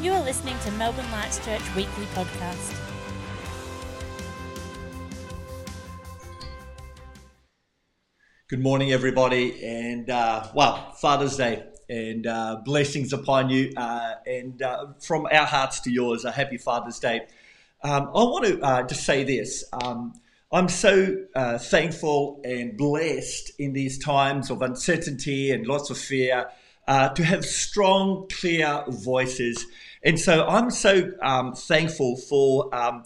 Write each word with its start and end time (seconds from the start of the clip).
You 0.00 0.12
are 0.12 0.22
listening 0.22 0.56
to 0.60 0.70
Melbourne 0.72 1.10
Lights 1.10 1.44
Church 1.44 1.74
Weekly 1.74 2.04
Podcast. 2.14 2.72
Good 8.46 8.60
morning, 8.60 8.92
everybody, 8.92 9.60
and 9.64 10.08
uh, 10.08 10.46
well, 10.54 10.92
Father's 10.92 11.36
Day, 11.36 11.64
and 11.88 12.28
uh, 12.28 12.60
blessings 12.64 13.12
upon 13.12 13.50
you, 13.50 13.72
uh, 13.76 14.14
and 14.24 14.62
uh, 14.62 14.86
from 15.00 15.26
our 15.32 15.44
hearts 15.44 15.80
to 15.80 15.90
yours, 15.90 16.24
a 16.24 16.30
happy 16.30 16.58
Father's 16.58 17.00
Day. 17.00 17.22
Um, 17.82 18.02
I 18.14 18.22
want 18.22 18.44
to 18.44 18.60
uh, 18.60 18.82
just 18.84 19.04
say 19.04 19.24
this. 19.24 19.64
Um, 19.72 20.14
I'm 20.52 20.68
so 20.68 21.16
uh, 21.34 21.58
thankful 21.58 22.40
and 22.44 22.76
blessed 22.76 23.50
in 23.58 23.72
these 23.72 23.98
times 23.98 24.48
of 24.48 24.62
uncertainty 24.62 25.50
and 25.50 25.66
lots 25.66 25.90
of 25.90 25.98
fear 25.98 26.46
to 26.86 27.24
have 27.24 27.44
strong, 27.44 28.28
clear 28.30 28.84
voices. 28.86 29.66
And 30.02 30.18
so 30.18 30.46
I'm 30.46 30.70
so 30.70 31.12
um, 31.22 31.54
thankful 31.54 32.16
for 32.16 32.74
um, 32.74 33.04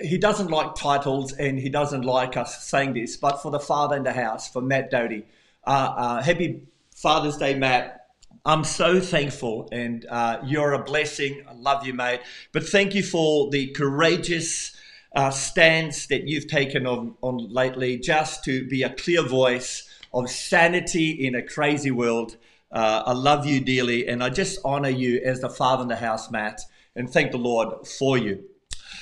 he 0.00 0.18
doesn't 0.18 0.50
like 0.50 0.74
titles 0.74 1.32
and 1.32 1.58
he 1.58 1.68
doesn't 1.68 2.02
like 2.02 2.36
us 2.36 2.64
saying 2.64 2.94
this, 2.94 3.16
but 3.16 3.42
for 3.42 3.50
the 3.50 3.60
father 3.60 3.96
in 3.96 4.02
the 4.02 4.12
house, 4.12 4.48
for 4.48 4.60
Matt 4.60 4.90
Doty. 4.90 5.24
Uh, 5.64 5.94
uh, 5.96 6.22
happy 6.22 6.62
Father's 6.94 7.36
Day, 7.36 7.54
Matt. 7.54 8.06
I'm 8.44 8.64
so 8.64 9.00
thankful 9.00 9.68
and 9.70 10.04
uh, 10.08 10.40
you're 10.44 10.72
a 10.72 10.82
blessing. 10.82 11.44
I 11.48 11.52
love 11.52 11.86
you, 11.86 11.94
mate. 11.94 12.20
But 12.50 12.64
thank 12.64 12.94
you 12.94 13.02
for 13.04 13.50
the 13.50 13.68
courageous 13.68 14.76
uh, 15.14 15.30
stance 15.30 16.06
that 16.06 16.26
you've 16.26 16.48
taken 16.48 16.86
on, 16.86 17.14
on 17.20 17.52
lately 17.52 17.98
just 17.98 18.44
to 18.44 18.66
be 18.66 18.82
a 18.82 18.90
clear 18.90 19.22
voice 19.22 19.88
of 20.12 20.28
sanity 20.28 21.10
in 21.10 21.34
a 21.34 21.42
crazy 21.42 21.90
world. 21.90 22.36
Uh, 22.72 23.02
I 23.06 23.12
love 23.12 23.44
you 23.44 23.60
dearly 23.60 24.08
and 24.08 24.22
I 24.24 24.30
just 24.30 24.58
honor 24.64 24.88
you 24.88 25.20
as 25.24 25.40
the 25.40 25.50
father 25.50 25.82
in 25.82 25.88
the 25.88 25.96
house, 25.96 26.30
Matt, 26.30 26.60
and 26.96 27.10
thank 27.10 27.32
the 27.32 27.38
Lord 27.38 27.86
for 27.86 28.16
you. 28.16 28.44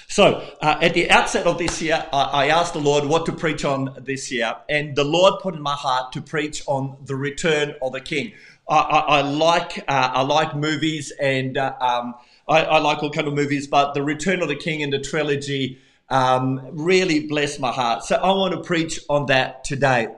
So, 0.09 0.45
uh, 0.61 0.77
at 0.83 0.95
the 0.95 1.09
outset 1.09 1.47
of 1.47 1.59
this 1.59 1.81
year, 1.81 2.05
I, 2.13 2.23
I, 2.23 2.47
asked 2.49 2.73
the 2.73 2.81
Lord 2.81 3.05
what 3.05 3.27
to 3.27 3.33
preach 3.33 3.65
on 3.65 3.95
this 4.01 4.33
year, 4.33 4.57
and 4.69 4.97
the 4.97 5.05
Lord 5.05 5.41
put 5.41 5.55
in 5.55 5.63
my 5.63 5.75
heart 5.75 6.13
to 6.15 6.21
preach 6.21 6.65
on 6.67 6.97
the 7.05 7.15
return 7.15 7.77
of 7.81 7.93
the 7.93 8.01
King. 8.01 8.33
I, 8.69 8.79
I, 8.79 8.99
I 8.99 9.21
like 9.21 9.79
uh, 9.87 10.11
I 10.13 10.23
like 10.23 10.57
movies, 10.57 11.13
and 11.21 11.57
uh, 11.57 11.75
um, 11.81 12.15
I, 12.49 12.81
like 12.81 13.05
all 13.05 13.13
kind 13.13 13.29
of 13.29 13.35
movies, 13.35 13.69
but 13.69 13.95
the 13.95 14.03
Return 14.03 14.43
of 14.43 14.49
the 14.49 14.57
King 14.57 14.81
in 14.81 14.91
the 14.91 14.99
trilogy 14.99 15.79
um, 16.09 16.61
really 16.73 17.29
blessed 17.29 17.61
my 17.61 17.71
heart. 17.71 18.03
So, 18.03 18.17
I 18.17 18.31
want 18.33 18.53
to 18.55 18.63
preach 18.63 18.99
on 19.09 19.27
that 19.27 19.63
today. 19.63 20.09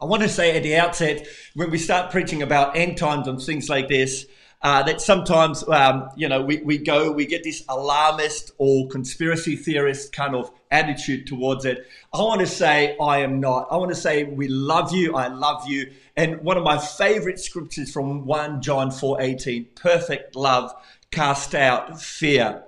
I 0.00 0.04
want 0.06 0.22
to 0.22 0.28
say 0.28 0.56
at 0.56 0.62
the 0.62 0.76
outset, 0.76 1.26
when 1.54 1.70
we 1.70 1.78
start 1.78 2.10
preaching 2.10 2.42
about 2.42 2.76
end 2.76 2.96
times 2.96 3.28
and 3.28 3.40
things 3.40 3.68
like 3.68 3.88
this, 3.88 4.26
uh, 4.62 4.82
that 4.82 4.98
sometimes, 5.00 5.62
um, 5.68 6.08
you 6.16 6.26
know, 6.26 6.40
we, 6.40 6.56
we 6.58 6.78
go, 6.78 7.12
we 7.12 7.26
get 7.26 7.44
this 7.44 7.62
alarmist 7.68 8.52
or 8.56 8.88
conspiracy 8.88 9.56
theorist 9.56 10.12
kind 10.14 10.34
of 10.34 10.50
attitude 10.70 11.26
towards 11.26 11.66
it. 11.66 11.86
I 12.14 12.22
want 12.22 12.40
to 12.40 12.46
say, 12.46 12.96
I 12.98 13.18
am 13.18 13.40
not. 13.40 13.68
I 13.70 13.76
want 13.76 13.90
to 13.90 13.96
say, 13.96 14.24
we 14.24 14.48
love 14.48 14.92
you. 14.92 15.16
I 15.16 15.28
love 15.28 15.68
you. 15.68 15.92
And 16.16 16.40
one 16.40 16.56
of 16.56 16.64
my 16.64 16.78
favorite 16.78 17.38
scriptures 17.38 17.92
from 17.92 18.24
1 18.24 18.62
John 18.62 18.90
4 18.90 19.20
18, 19.20 19.66
perfect 19.74 20.34
love 20.34 20.72
cast 21.10 21.54
out 21.54 22.00
fear. 22.00 22.62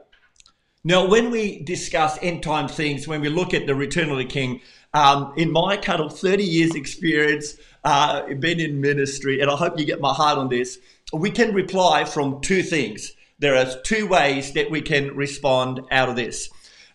Now, 0.84 1.06
when 1.08 1.30
we 1.30 1.62
discuss 1.64 2.18
end 2.22 2.42
time 2.42 2.68
things, 2.68 3.08
when 3.08 3.20
we 3.20 3.28
look 3.28 3.54
at 3.54 3.66
the 3.66 3.74
return 3.74 4.10
of 4.10 4.18
the 4.18 4.24
king, 4.24 4.60
um, 4.96 5.34
in 5.36 5.52
my 5.52 5.76
kind 5.76 6.00
of 6.00 6.18
30 6.18 6.42
years 6.42 6.74
experience, 6.74 7.56
uh, 7.84 8.32
been 8.34 8.58
in 8.58 8.80
ministry, 8.80 9.40
and 9.40 9.50
I 9.50 9.54
hope 9.54 9.78
you 9.78 9.84
get 9.84 10.00
my 10.00 10.14
heart 10.14 10.38
on 10.38 10.48
this, 10.48 10.78
we 11.12 11.30
can 11.30 11.52
reply 11.52 12.06
from 12.06 12.40
two 12.40 12.62
things. 12.62 13.12
There 13.38 13.54
are 13.54 13.66
two 13.84 14.06
ways 14.06 14.54
that 14.54 14.70
we 14.70 14.80
can 14.80 15.14
respond 15.14 15.82
out 15.90 16.08
of 16.08 16.16
this. 16.16 16.48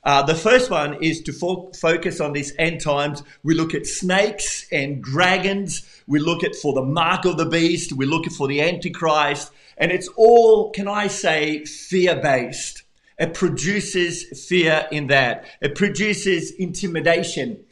Uh, 0.03 0.23
the 0.23 0.34
first 0.34 0.72
one 0.72 0.95
is 1.03 1.22
to 1.22 1.31
fo- 1.31 1.72
focus 1.79 2.19
on 2.19 2.34
these 2.34 2.53
end 2.57 2.81
times. 2.81 3.22
We 3.44 3.53
look 3.53 3.75
at 3.75 3.85
snakes 3.85 4.66
and 4.72 5.03
dragons. 5.03 5.85
We 6.07 6.17
look 6.17 6.44
at 6.44 6.56
for 6.56 6.73
the 6.73 6.81
mark 6.81 7.25
of 7.25 7.38
the 7.38 7.45
beast. 7.45 7.94
We 7.94 8.07
look 8.07 8.25
for 8.31 8.47
the 8.47 8.63
antichrist. 8.63 9.51
And 9.78 9.91
it's 9.91 10.07
all, 10.17 10.72
can 10.72 10.88
I 10.88 11.06
say, 11.06 11.66
fear 11.66 12.19
based. 12.19 12.81
It 13.19 13.35
produces 13.35 14.47
fear 14.47 14.88
in 14.91 15.06
that. 15.07 15.45
It 15.61 15.75
produces 15.75 16.50
intimidation. 16.50 17.63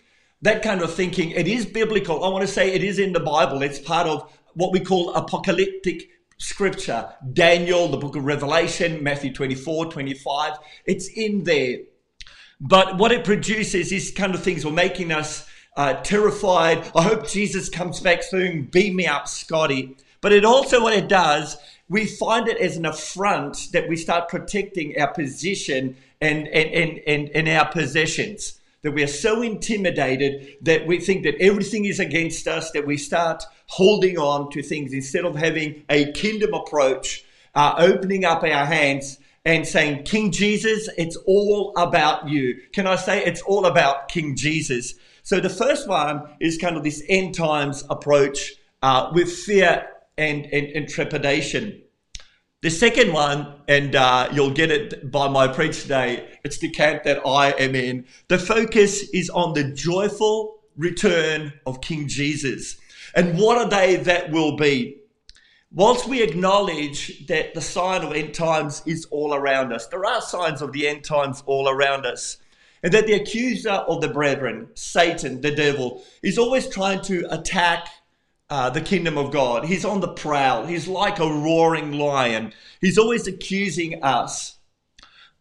That 0.41 0.61
kind 0.61 0.81
of 0.81 0.93
thinking. 0.93 1.31
It 1.31 1.47
is 1.47 1.65
biblical. 1.65 2.23
I 2.23 2.29
want 2.29 2.47
to 2.47 2.53
say 2.53 2.71
it 2.71 2.81
is 2.81 2.97
in 2.97 3.11
the 3.11 3.19
Bible. 3.19 3.61
It's 3.61 3.79
part 3.79 4.07
of 4.07 4.31
what 4.53 4.71
we 4.71 4.79
call 4.79 5.13
apocalyptic 5.13 6.09
scripture. 6.37 7.13
Daniel, 7.33 7.89
the 7.89 7.97
book 7.97 8.15
of 8.15 8.23
Revelation, 8.23 9.03
Matthew 9.03 9.33
24, 9.33 9.91
25. 9.91 10.53
It's 10.85 11.09
in 11.09 11.43
there. 11.43 11.79
But 12.61 12.97
what 12.97 13.11
it 13.11 13.25
produces 13.25 13.91
is 13.91 14.11
kind 14.11 14.33
of 14.33 14.41
things 14.41 14.63
were 14.63 14.71
making 14.71 15.11
us 15.11 15.45
uh, 15.75 15.95
terrified. 15.95 16.89
I 16.95 17.03
hope 17.03 17.27
Jesus 17.27 17.67
comes 17.67 17.99
back 17.99 18.23
soon. 18.23 18.63
Beam 18.63 18.95
me 18.95 19.07
up, 19.07 19.27
Scotty. 19.27 19.97
But 20.21 20.31
it 20.31 20.45
also, 20.45 20.81
what 20.81 20.93
it 20.93 21.09
does, 21.09 21.57
we 21.89 22.05
find 22.05 22.47
it 22.47 22.57
as 22.57 22.77
an 22.77 22.85
affront 22.85 23.71
that 23.73 23.89
we 23.89 23.97
start 23.97 24.29
protecting 24.29 24.99
our 24.99 25.11
position 25.13 25.97
and, 26.21 26.47
and, 26.47 26.69
and, 26.69 26.99
and, 27.05 27.29
and 27.29 27.49
our 27.49 27.69
possessions 27.69 28.58
that 28.81 28.91
we 28.91 29.03
are 29.03 29.07
so 29.07 29.41
intimidated 29.41 30.55
that 30.61 30.87
we 30.87 30.99
think 30.99 31.23
that 31.23 31.35
everything 31.41 31.85
is 31.85 31.99
against 31.99 32.47
us, 32.47 32.71
that 32.71 32.87
we 32.87 32.97
start 32.97 33.43
holding 33.67 34.17
on 34.17 34.49
to 34.51 34.61
things 34.61 34.93
instead 34.93 35.25
of 35.25 35.35
having 35.35 35.83
a 35.89 36.11
kingdom 36.13 36.53
approach, 36.53 37.23
uh, 37.55 37.75
opening 37.77 38.25
up 38.25 38.43
our 38.43 38.65
hands 38.65 39.17
and 39.45 39.67
saying, 39.67 40.03
King 40.03 40.31
Jesus, 40.31 40.89
it's 40.97 41.15
all 41.25 41.73
about 41.77 42.29
you. 42.29 42.61
Can 42.73 42.87
I 42.87 42.95
say 42.95 43.23
it's 43.23 43.41
all 43.41 43.65
about 43.65 44.07
King 44.07 44.35
Jesus? 44.35 44.93
So 45.23 45.39
the 45.39 45.49
first 45.49 45.87
one 45.87 46.27
is 46.39 46.57
kind 46.57 46.77
of 46.77 46.83
this 46.83 47.03
end 47.07 47.35
times 47.35 47.83
approach 47.89 48.53
uh, 48.81 49.11
with 49.13 49.31
fear 49.31 49.87
and, 50.17 50.45
and, 50.45 50.67
and 50.67 50.87
trepidation. 50.87 51.81
The 52.61 52.69
second 52.69 53.13
one, 53.13 53.55
and 53.69 53.95
uh, 53.95 54.27
you'll 54.33 54.51
get 54.51 54.69
it 54.69 55.09
by 55.09 55.29
my 55.29 55.47
preach 55.47 55.83
today, 55.83 56.27
it's 56.43 56.57
the 56.57 56.69
camp 56.69 57.03
that 57.03 57.25
I 57.25 57.51
am 57.51 57.73
in. 57.73 58.05
The 58.27 58.37
focus 58.37 59.07
is 59.11 59.29
on 59.29 59.53
the 59.53 59.63
joyful 59.63 60.59
return 60.75 61.53
of 61.65 61.79
King 61.79 62.09
Jesus. 62.09 62.75
And 63.15 63.39
what 63.39 63.65
a 63.65 63.69
day 63.69 63.95
that 63.95 64.31
will 64.31 64.57
be. 64.57 64.97
Whilst 65.71 66.09
we 66.09 66.21
acknowledge 66.21 67.25
that 67.27 67.53
the 67.53 67.61
sign 67.61 68.03
of 68.03 68.11
end 68.11 68.33
times 68.33 68.83
is 68.85 69.05
all 69.05 69.33
around 69.33 69.71
us, 69.71 69.87
there 69.87 70.05
are 70.05 70.19
signs 70.19 70.61
of 70.61 70.73
the 70.73 70.85
end 70.85 71.05
times 71.05 71.41
all 71.45 71.69
around 71.69 72.05
us. 72.05 72.39
And 72.83 72.91
that 72.91 73.07
the 73.07 73.13
accuser 73.13 73.71
of 73.71 74.01
the 74.01 74.09
brethren, 74.09 74.67
Satan, 74.73 75.39
the 75.39 75.55
devil, 75.55 76.03
is 76.23 76.37
always 76.37 76.67
trying 76.67 77.03
to 77.03 77.25
attack 77.31 77.87
uh, 78.49 78.69
the 78.69 78.81
kingdom 78.81 79.17
of 79.17 79.31
God. 79.31 79.65
He's 79.65 79.85
on 79.85 79.99
the 79.99 80.07
prowl. 80.07 80.65
He's 80.65 80.87
like 80.87 81.19
a 81.19 81.27
roaring 81.27 81.93
lion. 81.93 82.53
He's 82.81 82.97
always 82.97 83.27
accusing 83.27 84.03
us. 84.03 84.57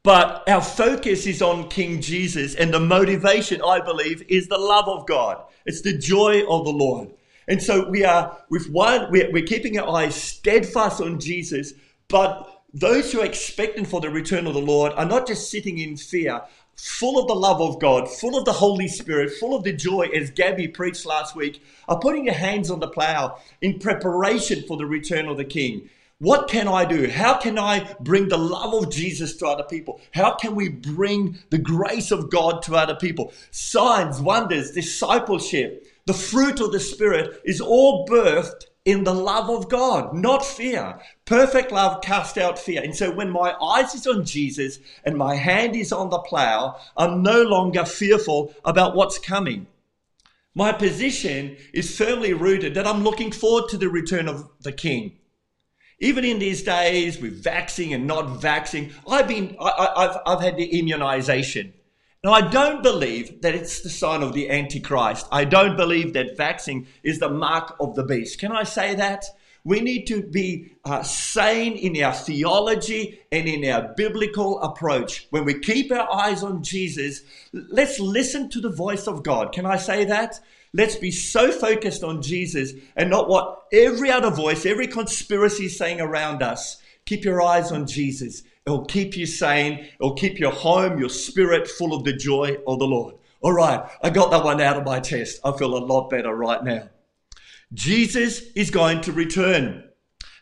But 0.02 0.48
our 0.48 0.62
focus 0.62 1.26
is 1.26 1.42
on 1.42 1.68
King 1.68 2.00
Jesus, 2.00 2.54
and 2.54 2.72
the 2.72 2.80
motivation, 2.80 3.60
I 3.62 3.80
believe, 3.80 4.22
is 4.28 4.48
the 4.48 4.58
love 4.58 4.88
of 4.88 5.06
God. 5.06 5.42
It's 5.66 5.82
the 5.82 5.98
joy 5.98 6.42
of 6.48 6.64
the 6.64 6.72
Lord. 6.72 7.10
And 7.48 7.62
so 7.62 7.88
we 7.88 8.04
are 8.04 8.38
with 8.50 8.70
one, 8.70 9.10
we're, 9.10 9.42
keeping 9.42 9.78
our 9.78 9.88
eyes 9.96 10.14
steadfast 10.14 11.00
on 11.00 11.18
Jesus, 11.18 11.72
but 12.08 12.62
those 12.72 13.10
who 13.10 13.20
are 13.20 13.24
expectant 13.24 13.88
for 13.88 14.00
the 14.00 14.10
return 14.10 14.46
of 14.46 14.54
the 14.54 14.60
Lord 14.60 14.92
are 14.92 15.06
not 15.06 15.26
just 15.26 15.50
sitting 15.50 15.78
in 15.78 15.96
fear, 15.96 16.42
full 16.78 17.18
of 17.18 17.26
the 17.26 17.34
love 17.34 17.60
of 17.60 17.80
God, 17.80 18.08
full 18.08 18.38
of 18.38 18.44
the 18.44 18.52
Holy 18.52 18.88
Spirit, 18.88 19.32
full 19.32 19.54
of 19.54 19.64
the 19.64 19.72
joy, 19.72 20.08
as 20.14 20.30
Gabby 20.30 20.68
preached 20.68 21.04
last 21.04 21.34
week, 21.34 21.62
are 21.88 21.98
putting 21.98 22.24
your 22.24 22.34
hands 22.34 22.70
on 22.70 22.78
the 22.78 22.88
plow 22.88 23.38
in 23.60 23.80
preparation 23.80 24.62
for 24.66 24.76
the 24.76 24.86
return 24.86 25.26
of 25.26 25.36
the 25.36 25.44
King. 25.44 25.90
What 26.20 26.48
can 26.48 26.66
I 26.66 26.84
do? 26.84 27.08
How 27.08 27.34
can 27.34 27.58
I 27.58 27.94
bring 28.00 28.28
the 28.28 28.38
love 28.38 28.74
of 28.74 28.90
Jesus 28.90 29.36
to 29.36 29.46
other 29.46 29.64
people? 29.64 30.00
How 30.14 30.34
can 30.34 30.54
we 30.54 30.68
bring 30.68 31.38
the 31.50 31.58
grace 31.58 32.10
of 32.10 32.30
God 32.30 32.62
to 32.62 32.74
other 32.74 32.96
people? 32.96 33.32
Signs, 33.50 34.20
wonders, 34.20 34.72
discipleship, 34.72 35.86
the 36.06 36.14
fruit 36.14 36.60
of 36.60 36.72
the 36.72 36.80
Spirit 36.80 37.40
is 37.44 37.60
all 37.60 38.06
birthed 38.06 38.64
in 38.88 39.04
the 39.04 39.12
love 39.12 39.50
of 39.50 39.68
God, 39.68 40.14
not 40.14 40.42
fear. 40.42 40.98
Perfect 41.26 41.70
love 41.70 42.00
casts 42.00 42.38
out 42.38 42.58
fear. 42.58 42.82
And 42.82 42.96
so 42.96 43.10
when 43.10 43.28
my 43.28 43.52
eyes 43.62 43.94
is 43.94 44.06
on 44.06 44.24
Jesus 44.24 44.78
and 45.04 45.14
my 45.14 45.34
hand 45.34 45.76
is 45.76 45.92
on 45.92 46.08
the 46.08 46.18
plow, 46.20 46.80
I'm 46.96 47.22
no 47.22 47.42
longer 47.42 47.84
fearful 47.84 48.54
about 48.64 48.96
what's 48.96 49.18
coming. 49.18 49.66
My 50.54 50.72
position 50.72 51.58
is 51.74 51.98
firmly 51.98 52.32
rooted 52.32 52.72
that 52.76 52.86
I'm 52.86 53.04
looking 53.04 53.30
forward 53.30 53.68
to 53.68 53.76
the 53.76 53.90
return 53.90 54.26
of 54.26 54.48
the 54.62 54.72
King. 54.72 55.18
Even 56.00 56.24
in 56.24 56.38
these 56.38 56.62
days 56.62 57.20
with 57.20 57.44
vaccine 57.44 57.92
and 57.92 58.06
not 58.06 58.40
vaccine, 58.40 58.94
I've 59.06 59.28
been, 59.28 59.54
I, 59.60 60.02
have 60.02 60.22
I've 60.24 60.40
had 60.40 60.56
the 60.56 60.78
immunization. 60.78 61.74
Now, 62.24 62.32
I 62.32 62.40
don't 62.40 62.82
believe 62.82 63.42
that 63.42 63.54
it's 63.54 63.80
the 63.82 63.88
sign 63.88 64.24
of 64.24 64.32
the 64.32 64.50
Antichrist. 64.50 65.28
I 65.30 65.44
don't 65.44 65.76
believe 65.76 66.14
that 66.14 66.36
vaccine 66.36 66.88
is 67.04 67.20
the 67.20 67.30
mark 67.30 67.76
of 67.78 67.94
the 67.94 68.02
beast. 68.02 68.40
Can 68.40 68.50
I 68.50 68.64
say 68.64 68.96
that? 68.96 69.24
We 69.62 69.80
need 69.80 70.06
to 70.06 70.22
be 70.22 70.72
uh, 70.84 71.04
sane 71.04 71.74
in 71.74 72.02
our 72.02 72.12
theology 72.12 73.20
and 73.30 73.46
in 73.46 73.64
our 73.70 73.94
biblical 73.96 74.60
approach. 74.62 75.28
When 75.30 75.44
we 75.44 75.60
keep 75.60 75.92
our 75.92 76.12
eyes 76.12 76.42
on 76.42 76.64
Jesus, 76.64 77.22
let's 77.52 78.00
listen 78.00 78.50
to 78.50 78.60
the 78.60 78.70
voice 78.70 79.06
of 79.06 79.22
God. 79.22 79.52
Can 79.52 79.64
I 79.64 79.76
say 79.76 80.04
that? 80.06 80.40
Let's 80.72 80.96
be 80.96 81.12
so 81.12 81.52
focused 81.52 82.02
on 82.02 82.20
Jesus 82.20 82.72
and 82.96 83.10
not 83.10 83.28
what 83.28 83.62
every 83.72 84.10
other 84.10 84.30
voice, 84.30 84.66
every 84.66 84.88
conspiracy 84.88 85.66
is 85.66 85.78
saying 85.78 86.00
around 86.00 86.42
us. 86.42 86.82
Keep 87.06 87.24
your 87.24 87.40
eyes 87.40 87.70
on 87.70 87.86
Jesus. 87.86 88.42
It'll 88.68 88.84
keep 88.84 89.16
you 89.16 89.24
sane. 89.24 89.88
It'll 89.98 90.12
keep 90.12 90.38
your 90.38 90.52
home, 90.52 90.98
your 90.98 91.08
spirit 91.08 91.66
full 91.66 91.94
of 91.94 92.04
the 92.04 92.12
joy 92.12 92.58
of 92.66 92.78
the 92.78 92.86
Lord. 92.86 93.14
All 93.40 93.54
right, 93.54 93.88
I 94.02 94.10
got 94.10 94.30
that 94.30 94.44
one 94.44 94.60
out 94.60 94.76
of 94.76 94.84
my 94.84 95.00
chest. 95.00 95.40
I 95.42 95.56
feel 95.56 95.74
a 95.74 95.80
lot 95.80 96.10
better 96.10 96.34
right 96.34 96.62
now. 96.62 96.90
Jesus 97.72 98.42
is 98.54 98.70
going 98.70 99.00
to 99.00 99.12
return. 99.12 99.88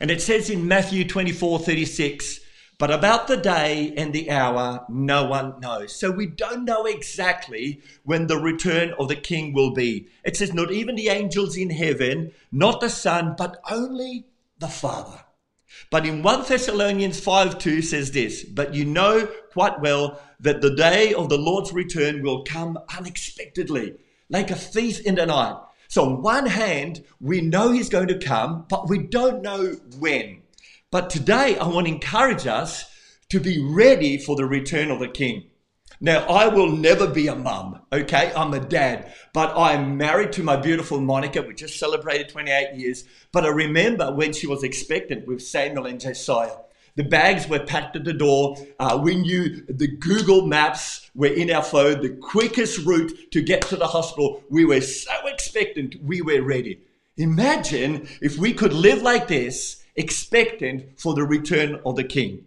And 0.01 0.11
it 0.11 0.21
says 0.21 0.51
in 0.51 0.67
Matthew 0.67 1.07
24 1.07 1.61
36, 1.61 2.41
but 2.79 2.91
about 2.91 3.29
the 3.29 3.37
day 3.37 3.95
and 3.97 4.13
the 4.13 4.29
hour, 4.29 4.85
no 4.89 5.29
one 5.29 5.61
knows. 5.61 5.95
So 5.95 6.11
we 6.11 6.27
don't 6.27 6.65
know 6.65 6.85
exactly 6.85 7.81
when 8.03 8.27
the 8.27 8.39
return 8.39 8.93
of 8.99 9.07
the 9.07 9.15
King 9.15 9.53
will 9.53 9.73
be. 9.73 10.09
It 10.25 10.37
says, 10.37 10.53
not 10.53 10.73
even 10.73 10.97
the 10.97 11.11
angels 11.11 11.57
in 11.57 11.71
heaven, 11.71 12.33
not 12.51 12.81
the 12.81 12.91
Son, 12.91 13.37
but 13.39 13.61
only 13.71 14.27
the 14.59 14.67
Father. 14.67 15.21
But 15.91 16.07
in 16.07 16.23
1 16.23 16.45
Thessalonians 16.49 17.21
5 17.21 17.59
2 17.59 17.83
says 17.83 18.11
this, 18.11 18.45
but 18.45 18.75
you 18.75 18.85
know 18.85 19.27
quite 19.53 19.81
well 19.81 20.21
that 20.41 20.61
the 20.61 20.75
day 20.75 21.15
of 21.15 21.29
the 21.29 21.39
Lord's 21.39 21.73
return 21.73 22.23
will 22.23 22.45
come 22.45 22.79
unexpectedly, 22.97 23.95
like 24.29 24.51
a 24.51 24.55
thief 24.55 25.01
in 25.01 25.15
the 25.15 25.27
night. 25.27 25.57
So, 25.89 26.05
on 26.05 26.23
one 26.23 26.47
hand, 26.47 27.05
we 27.21 27.41
know 27.41 27.71
he's 27.71 27.89
going 27.89 28.09
to 28.09 28.19
come, 28.19 28.67
but 28.69 28.89
we 28.89 28.99
don't 28.99 29.43
know 29.43 29.77
when. 29.99 30.43
But 30.91 31.11
today, 31.11 31.57
I 31.59 31.67
want 31.69 31.87
to 31.87 31.93
encourage 31.93 32.47
us 32.47 32.91
to 33.29 33.41
be 33.41 33.59
ready 33.59 34.19
for 34.19 34.37
the 34.37 34.47
return 34.47 34.91
of 34.91 34.99
the 34.99 35.09
King. 35.09 35.45
Now, 36.01 36.27
I 36.27 36.49
will 36.49 36.71
never 36.71 37.07
be 37.07 37.29
a 37.29 37.35
mum, 37.35 37.81
okay? 37.91 38.33
I'm 38.37 38.53
a 38.53 38.61
dad, 38.61 39.15
but 39.33 39.57
I'm 39.57 39.97
married 39.97 40.33
to 40.33 40.43
my 40.43 40.57
beautiful 40.57 41.01
Monica. 41.01 41.41
We 41.41 41.55
just 41.55 41.79
celebrated 41.79 42.29
28 42.29 42.75
years. 42.75 43.05
But 43.33 43.45
I 43.45 43.49
remember 43.49 44.13
when 44.13 44.33
she 44.33 44.47
was 44.47 44.63
expectant 44.63 45.27
with 45.27 45.43
Samuel 45.43 45.87
and 45.87 46.01
Josiah. 46.01 46.57
The 46.97 47.05
bags 47.05 47.47
were 47.47 47.61
packed 47.61 47.95
at 47.95 48.05
the 48.05 48.13
door. 48.15 48.57
Uh, 48.79 48.99
we 49.03 49.17
knew 49.17 49.65
the 49.69 49.89
Google 49.89 50.47
Maps 50.47 51.11
were 51.15 51.27
in 51.27 51.51
our 51.51 51.63
phone, 51.63 52.01
the 52.01 52.11
quickest 52.11 52.85
route 52.87 53.31
to 53.33 53.43
get 53.43 53.63
to 53.69 53.77
the 53.77 53.87
hospital. 53.87 54.43
We 54.49 54.65
were 54.65 54.81
so 54.81 55.13
expectant, 55.27 55.97
we 56.03 56.23
were 56.23 56.43
ready. 56.43 56.81
Imagine 57.19 58.09
if 58.23 58.39
we 58.39 58.55
could 58.55 58.73
live 58.73 59.03
like 59.03 59.29
this, 59.29 59.83
expectant 59.95 60.99
for 60.99 61.15
the 61.15 61.25
return 61.25 61.81
of 61.85 61.97
the 61.97 62.05
King. 62.05 62.46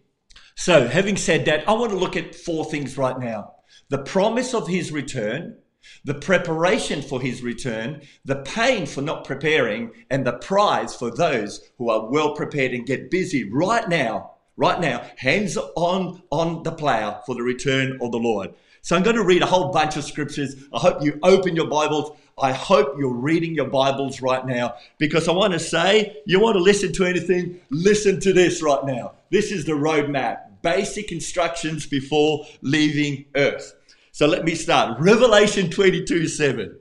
So, 0.60 0.90
having 0.90 1.16
said 1.16 1.46
that, 1.46 1.70
I 1.70 1.72
want 1.72 1.94
to 1.94 1.98
look 1.98 2.18
at 2.18 2.36
four 2.36 2.66
things 2.66 2.98
right 2.98 3.18
now 3.18 3.54
the 3.88 4.00
promise 4.00 4.54
of 4.54 4.68
his 4.68 4.92
return, 4.92 5.56
the 6.04 6.16
preparation 6.16 7.02
for 7.02 7.22
his 7.22 7.42
return, 7.42 8.02
the 8.26 8.36
pain 8.36 8.86
for 8.86 9.02
not 9.02 9.24
preparing, 9.24 9.92
and 10.10 10.28
the 10.28 10.34
prize 10.34 10.94
for 10.94 11.12
those 11.12 11.62
who 11.78 11.90
are 11.90 12.12
well 12.12 12.36
prepared 12.36 12.74
and 12.74 12.86
get 12.86 13.10
busy 13.10 13.50
right 13.50 13.88
now, 13.88 14.32
right 14.58 14.82
now, 14.82 15.10
hands 15.16 15.56
on 15.78 16.22
on 16.30 16.64
the 16.64 16.74
plow 16.74 17.22
for 17.26 17.36
the 17.36 17.42
return 17.42 17.98
of 18.02 18.12
the 18.12 18.20
Lord. 18.20 18.54
So 18.82 18.98
I'm 18.98 19.04
going 19.04 19.16
to 19.16 19.24
read 19.24 19.42
a 19.42 19.46
whole 19.46 19.72
bunch 19.72 19.96
of 19.96 20.04
scriptures. 20.04 20.58
I 20.74 20.80
hope 20.80 21.02
you 21.02 21.20
open 21.24 21.56
your 21.56 21.68
Bibles. 21.68 22.18
I 22.38 22.52
hope 22.52 22.96
you're 23.00 23.14
reading 23.14 23.56
your 23.56 23.70
Bibles 23.70 24.22
right 24.22 24.46
now 24.46 24.76
because 24.98 25.30
I 25.30 25.32
want 25.32 25.54
to 25.54 25.60
say, 25.60 26.18
you 26.26 26.42
want 26.42 26.58
to 26.58 26.62
listen 26.62 26.92
to 26.94 27.06
anything, 27.06 27.62
listen 27.70 28.20
to 28.20 28.34
this 28.34 28.62
right 28.62 28.84
now. 28.84 29.14
This 29.30 29.52
is 29.52 29.64
the 29.64 29.74
roadmap 29.74 30.49
basic 30.62 31.12
instructions 31.12 31.86
before 31.86 32.46
leaving 32.62 33.26
earth. 33.36 33.74
So 34.12 34.28
let 34.28 34.44
me 34.44 34.56
start. 34.56 35.00
Revelation 35.00 35.70
22 35.70 36.28
7. 36.28 36.78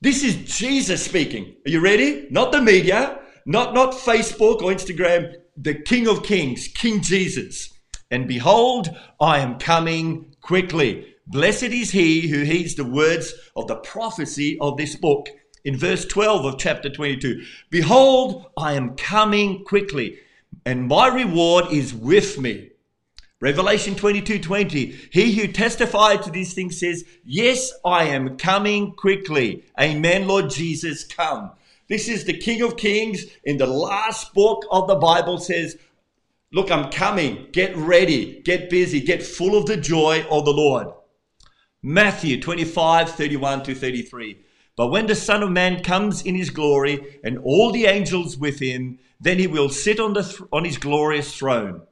This 0.00 0.24
is 0.24 0.36
Jesus 0.58 1.04
speaking. 1.04 1.54
Are 1.66 1.70
you 1.70 1.80
ready? 1.80 2.26
Not 2.30 2.50
the 2.50 2.60
media, 2.60 3.20
not, 3.46 3.72
not 3.72 3.92
Facebook 3.92 4.62
or 4.62 4.72
Instagram, 4.72 5.36
the 5.56 5.74
King 5.74 6.08
of 6.08 6.24
Kings, 6.24 6.68
King 6.68 7.00
Jesus. 7.02 7.72
And 8.10 8.26
behold, 8.26 8.88
I 9.20 9.38
am 9.38 9.58
coming 9.58 10.34
quickly. 10.40 11.14
Blessed 11.28 11.64
is 11.64 11.92
he 11.92 12.26
who 12.28 12.42
heeds 12.42 12.74
the 12.74 12.84
words 12.84 13.32
of 13.54 13.68
the 13.68 13.76
prophecy 13.76 14.58
of 14.60 14.76
this 14.76 14.96
book. 14.96 15.28
In 15.64 15.76
verse 15.76 16.04
12 16.04 16.46
of 16.46 16.58
chapter 16.58 16.90
22, 16.90 17.44
behold, 17.70 18.50
I 18.56 18.72
am 18.72 18.96
coming 18.96 19.64
quickly, 19.64 20.18
and 20.66 20.88
my 20.88 21.06
reward 21.06 21.66
is 21.70 21.94
with 21.94 22.40
me 22.40 22.71
Revelation 23.42 23.96
22 23.96 24.38
20. 24.38 24.86
He 25.10 25.32
who 25.32 25.48
testified 25.48 26.22
to 26.22 26.30
these 26.30 26.54
things 26.54 26.78
says, 26.78 27.04
Yes, 27.24 27.72
I 27.84 28.04
am 28.04 28.36
coming 28.36 28.92
quickly. 28.92 29.64
Amen, 29.80 30.28
Lord 30.28 30.48
Jesus, 30.48 31.02
come. 31.02 31.50
This 31.88 32.08
is 32.08 32.24
the 32.24 32.38
King 32.38 32.62
of 32.62 32.76
Kings 32.76 33.24
in 33.42 33.58
the 33.58 33.66
last 33.66 34.32
book 34.32 34.64
of 34.70 34.86
the 34.86 34.94
Bible 34.94 35.38
says, 35.38 35.76
Look, 36.52 36.70
I'm 36.70 36.88
coming. 36.92 37.48
Get 37.50 37.76
ready. 37.76 38.40
Get 38.44 38.70
busy. 38.70 39.00
Get 39.00 39.24
full 39.24 39.58
of 39.58 39.66
the 39.66 39.76
joy 39.76 40.24
of 40.30 40.44
the 40.44 40.52
Lord. 40.52 40.92
Matthew 41.82 42.40
25 42.40 43.10
31 43.10 43.64
to 43.64 43.74
33. 43.74 44.38
But 44.76 44.92
when 44.92 45.08
the 45.08 45.16
Son 45.16 45.42
of 45.42 45.50
Man 45.50 45.82
comes 45.82 46.22
in 46.22 46.36
his 46.36 46.50
glory 46.50 47.18
and 47.24 47.38
all 47.38 47.72
the 47.72 47.86
angels 47.86 48.38
with 48.38 48.60
him, 48.60 49.00
then 49.20 49.40
he 49.40 49.48
will 49.48 49.68
sit 49.68 49.98
on, 49.98 50.12
the 50.12 50.22
th- 50.22 50.42
on 50.52 50.64
his 50.64 50.78
glorious 50.78 51.36
throne. 51.36 51.82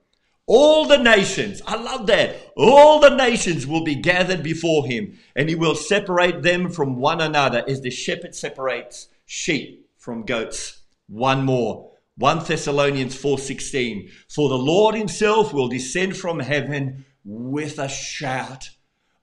All 0.53 0.85
the 0.85 0.99
nations, 0.99 1.63
I 1.65 1.77
love 1.77 2.09
that. 2.09 2.35
All 2.57 2.99
the 2.99 3.15
nations 3.15 3.69
will 3.69 3.85
be 3.85 3.95
gathered 3.95 4.43
before 4.43 4.85
him, 4.85 5.17
and 5.37 5.49
he 5.49 5.55
will 5.55 5.77
separate 5.77 6.43
them 6.43 6.71
from 6.71 6.97
one 6.97 7.21
another 7.21 7.63
as 7.69 7.83
the 7.83 7.91
shepherd 7.93 8.35
separates 8.35 9.07
sheep 9.25 9.89
from 9.97 10.25
goats. 10.25 10.81
One 11.07 11.45
more. 11.45 11.93
1 12.17 12.47
Thessalonians 12.47 13.15
4:16 13.15 14.11
For 14.29 14.49
the 14.49 14.59
Lord 14.59 14.97
himself 14.97 15.53
will 15.53 15.69
descend 15.69 16.17
from 16.17 16.41
heaven 16.41 17.05
with 17.25 17.79
a 17.79 17.89
shout. 17.89 18.71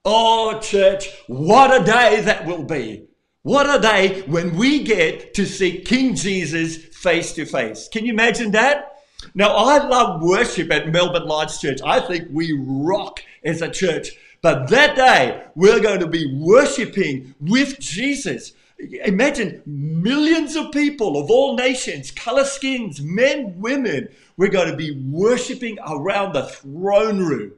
Oh 0.06 0.62
church, 0.62 1.10
what 1.28 1.76
a 1.76 1.84
day 1.84 2.22
that 2.22 2.46
will 2.46 2.64
be. 2.64 3.04
What 3.42 3.70
a 3.70 3.82
day 3.82 4.22
when 4.28 4.56
we 4.56 4.82
get 4.82 5.34
to 5.34 5.46
see 5.46 5.82
King 5.82 6.16
Jesus 6.16 6.78
face 6.78 7.34
to 7.34 7.46
face. 7.46 7.90
Can 7.90 8.06
you 8.06 8.14
imagine 8.14 8.52
that? 8.52 8.97
Now, 9.34 9.56
I 9.56 9.86
love 9.88 10.22
worship 10.22 10.72
at 10.72 10.92
Melbourne 10.92 11.28
Lights 11.28 11.60
Church. 11.60 11.80
I 11.86 12.00
think 12.00 12.28
we 12.32 12.58
rock 12.58 13.22
as 13.44 13.62
a 13.62 13.70
church. 13.70 14.10
But 14.42 14.70
that 14.70 14.96
day, 14.96 15.44
we're 15.56 15.80
going 15.80 16.00
to 16.00 16.08
be 16.08 16.40
worshiping 16.40 17.36
with 17.40 17.80
Jesus. 17.80 18.54
Imagine 18.80 19.64
millions 19.66 20.56
of 20.56 20.72
people 20.72 21.20
of 21.20 21.32
all 21.32 21.56
nations, 21.56 22.12
color 22.12 22.46
skins, 22.46 23.02
men, 23.02 23.60
women. 23.60 24.10
We're 24.38 24.50
going 24.50 24.70
to 24.70 24.78
be 24.78 24.92
worshiping 25.12 25.80
around 25.86 26.34
the 26.34 26.44
throne 26.44 27.20
room. 27.20 27.54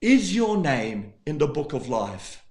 Is 0.00 0.34
your 0.34 0.56
name 0.56 1.14
in 1.26 1.38
the 1.38 1.48
book 1.48 1.72
of 1.72 1.88
life? 1.88 2.44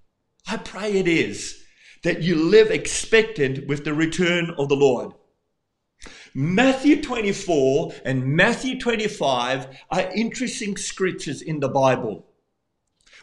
I 0.48 0.58
pray 0.58 0.94
it 0.94 1.08
is. 1.08 1.64
That 2.04 2.24
you 2.24 2.36
live 2.36 2.72
expectant 2.72 3.68
with 3.68 3.86
the 3.86 3.94
return 3.94 4.56
of 4.58 4.70
the 4.70 4.76
Lord. 4.76 5.14
Matthew 6.34 7.02
24 7.02 7.94
and 8.06 8.26
Matthew 8.26 8.80
25 8.80 9.68
are 9.90 10.12
interesting 10.16 10.78
scriptures 10.78 11.42
in 11.42 11.60
the 11.60 11.68
Bible. 11.68 12.26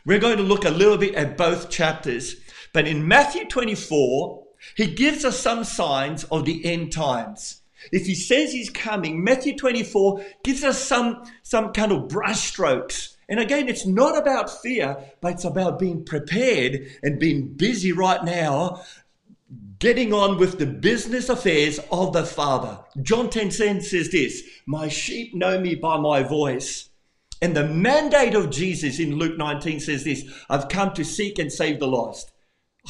We're 0.04 0.18
going 0.18 0.36
to 0.36 0.42
look 0.42 0.66
a 0.66 0.70
little 0.70 0.98
bit 0.98 1.14
at 1.14 1.38
both 1.38 1.70
chapters, 1.70 2.36
but 2.74 2.86
in 2.86 3.08
Matthew 3.08 3.46
24, 3.46 4.44
he 4.76 4.94
gives 4.94 5.24
us 5.24 5.38
some 5.38 5.64
signs 5.64 6.24
of 6.24 6.44
the 6.44 6.62
end 6.66 6.92
times. 6.92 7.62
If 7.92 8.06
he 8.06 8.14
says 8.14 8.52
he's 8.52 8.68
coming, 8.68 9.24
Matthew 9.24 9.56
24 9.56 10.22
gives 10.44 10.62
us 10.62 10.78
some, 10.78 11.22
some 11.42 11.72
kind 11.72 11.92
of 11.92 12.08
brushstrokes. 12.08 13.14
And 13.30 13.40
again, 13.40 13.68
it's 13.68 13.86
not 13.86 14.18
about 14.18 14.50
fear, 14.62 14.96
but 15.20 15.32
it's 15.32 15.44
about 15.44 15.78
being 15.78 16.04
prepared 16.04 16.90
and 17.02 17.18
being 17.18 17.54
busy 17.54 17.92
right 17.92 18.22
now 18.24 18.82
getting 19.78 20.12
on 20.12 20.38
with 20.38 20.58
the 20.58 20.66
business 20.66 21.28
affairs 21.28 21.78
of 21.92 22.12
the 22.12 22.24
Father. 22.24 22.78
John 23.02 23.30
10 23.30 23.50
says 23.50 24.10
this 24.10 24.42
My 24.66 24.88
sheep 24.88 25.34
know 25.34 25.60
me 25.60 25.74
by 25.74 25.98
my 25.98 26.22
voice. 26.22 26.90
And 27.40 27.56
the 27.56 27.66
mandate 27.66 28.34
of 28.34 28.50
Jesus 28.50 28.98
in 28.98 29.16
Luke 29.16 29.38
19 29.38 29.80
says 29.80 30.04
this 30.04 30.24
I've 30.50 30.68
come 30.68 30.92
to 30.94 31.04
seek 31.04 31.38
and 31.38 31.52
save 31.52 31.78
the 31.78 31.86
lost. 31.86 32.32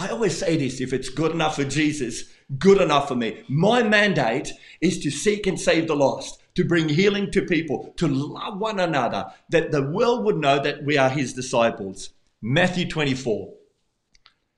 I 0.01 0.09
always 0.09 0.39
say 0.39 0.57
this 0.57 0.81
if 0.81 0.93
it's 0.93 1.09
good 1.09 1.33
enough 1.33 1.57
for 1.57 1.65
Jesus, 1.65 2.25
good 2.59 2.81
enough 2.81 3.09
for 3.09 3.17
me. 3.17 3.43
My 3.49 3.83
mandate 3.83 4.53
is 4.81 5.01
to 5.01 5.11
seek 5.11 5.47
and 5.47 5.61
save 5.61 5.89
the 5.89 5.97
lost, 5.97 6.41
to 6.55 6.65
bring 6.65 6.89
healing 6.89 7.31
to 7.33 7.43
people, 7.43 7.93
to 7.97 8.09
love 8.09 8.59
one 8.59 8.81
another, 8.81 9.27
that 9.51 9.71
the 9.71 9.83
world 9.83 10.25
would 10.25 10.39
know 10.39 10.63
that 10.63 10.85
we 10.85 10.97
are 10.97 11.11
his 11.11 11.35
disciples. 11.35 12.11
Matthew 12.41 12.89
24, 12.89 13.53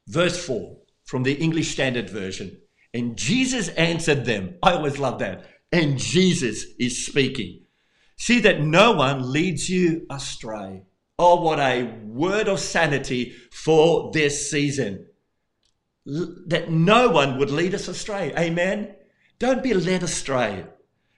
verse 0.06 0.46
4 0.46 0.76
from 1.10 1.24
the 1.24 1.34
English 1.34 1.72
Standard 1.72 2.08
Version. 2.08 2.56
And 2.94 3.16
Jesus 3.16 3.68
answered 3.70 4.24
them. 4.24 4.54
I 4.62 4.74
always 4.74 4.96
love 4.98 5.18
that. 5.18 5.44
and 5.72 5.98
Jesus 5.98 6.64
is 6.78 7.04
speaking. 7.06 7.62
See 8.16 8.40
that 8.40 8.60
no 8.60 8.92
one 8.92 9.32
leads 9.32 9.68
you 9.68 10.06
astray. 10.10 10.82
Oh, 11.18 11.40
what 11.40 11.58
a 11.58 11.82
word 12.04 12.48
of 12.48 12.60
sanity 12.60 13.34
for 13.52 14.10
this 14.12 14.50
season. 14.50 15.06
L- 16.08 16.36
that 16.46 16.70
no 16.70 17.08
one 17.10 17.38
would 17.38 17.50
lead 17.50 17.74
us 17.74 17.88
astray. 17.88 18.32
Amen. 18.38 18.94
Don't 19.38 19.62
be 19.62 19.74
led 19.74 20.02
astray. 20.02 20.64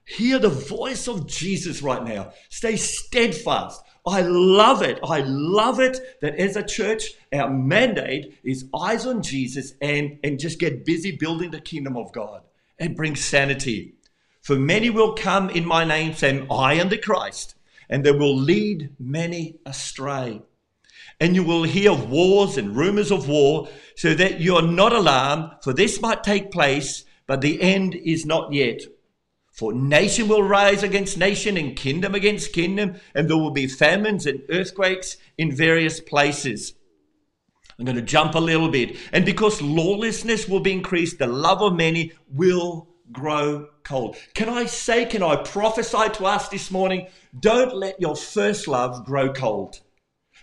Hear 0.05 0.39
the 0.39 0.49
voice 0.49 1.07
of 1.07 1.27
Jesus 1.27 1.83
right 1.83 2.05
now. 2.05 2.33
Stay 2.51 2.77
steadfast. 2.77 3.81
I 4.07 4.23
love 4.23 4.83
it. 4.83 4.99
I 5.05 5.21
love 5.21 5.79
it 5.79 6.01
that 6.21 6.35
as 6.35 6.57
a 6.57 6.65
church, 6.65 7.13
our 7.33 7.49
mandate 7.49 8.37
is 8.43 8.67
eyes 8.75 9.07
on 9.07 9.23
Jesus 9.23 9.75
and, 9.81 10.19
and 10.25 10.41
just 10.41 10.59
get 10.59 10.85
busy 10.85 11.13
building 11.13 11.53
the 11.53 11.61
kingdom 11.61 11.97
of 11.97 12.13
God 12.13 12.43
and 12.79 12.97
bring 12.97 13.15
sanity. 13.15 13.95
For 14.41 14.57
many 14.57 14.91
will 14.91 15.15
come 15.15 15.51
in 15.51 15.65
my 15.65 15.85
name 15.85 16.15
saying, 16.15 16.49
I 16.51 16.75
am 16.75 16.89
the 16.89 16.99
Christ, 16.99 17.55
and 17.89 18.03
they 18.03 18.11
will 18.11 18.37
lead 18.37 18.91
many 18.99 19.59
astray. 19.65 20.43
And 21.21 21.37
you 21.37 21.45
will 21.45 21.63
hear 21.63 21.93
of 21.93 22.11
wars 22.11 22.59
and 22.59 22.75
rumors 22.75 23.13
of 23.13 23.29
war, 23.29 23.69
so 23.95 24.15
that 24.15 24.41
you 24.41 24.57
are 24.57 24.63
not 24.63 24.93
alarmed, 24.93 25.53
for 25.63 25.73
this 25.73 26.01
might 26.01 26.25
take 26.25 26.51
place, 26.51 27.05
but 27.29 27.41
the 27.41 27.63
end 27.63 27.95
is 27.95 28.27
not 28.27 28.53
yet. 28.53 28.81
For 29.53 29.75
nation 29.75 30.29
will 30.29 30.43
rise 30.43 30.83
against 30.83 31.19
nation 31.19 31.59
and 31.59 31.77
kingdom 31.77 32.15
against 32.15 32.55
kingdom, 32.55 32.97
and 33.15 33.29
there 33.29 33.37
will 33.37 33.51
be 33.51 33.67
famines 33.67 34.27
and 34.27 34.43
earthquakes 34.49 35.19
in 35.37 35.55
various 35.55 36.01
places. 36.01 36.73
I'm 37.79 37.85
going 37.85 37.97
to 37.97 38.03
jump 38.03 38.35
a 38.35 38.39
little 38.39 38.71
bit. 38.71 38.97
And 39.13 39.27
because 39.27 39.61
lawlessness 39.61 40.49
will 40.49 40.61
be 40.61 40.73
increased, 40.73 41.19
the 41.19 41.27
love 41.27 41.61
of 41.61 41.75
many 41.75 42.13
will 42.29 42.89
grow 43.13 43.69
cold. 43.83 44.17
Can 44.35 44.49
I 44.49 44.65
say, 44.65 45.05
can 45.05 45.23
I 45.23 45.37
prophesy 45.37 46.09
to 46.15 46.25
us 46.25 46.49
this 46.49 46.71
morning? 46.71 47.09
Don't 47.39 47.75
let 47.75 48.01
your 48.01 48.17
first 48.17 48.67
love 48.67 49.05
grow 49.05 49.35
cold. 49.35 49.81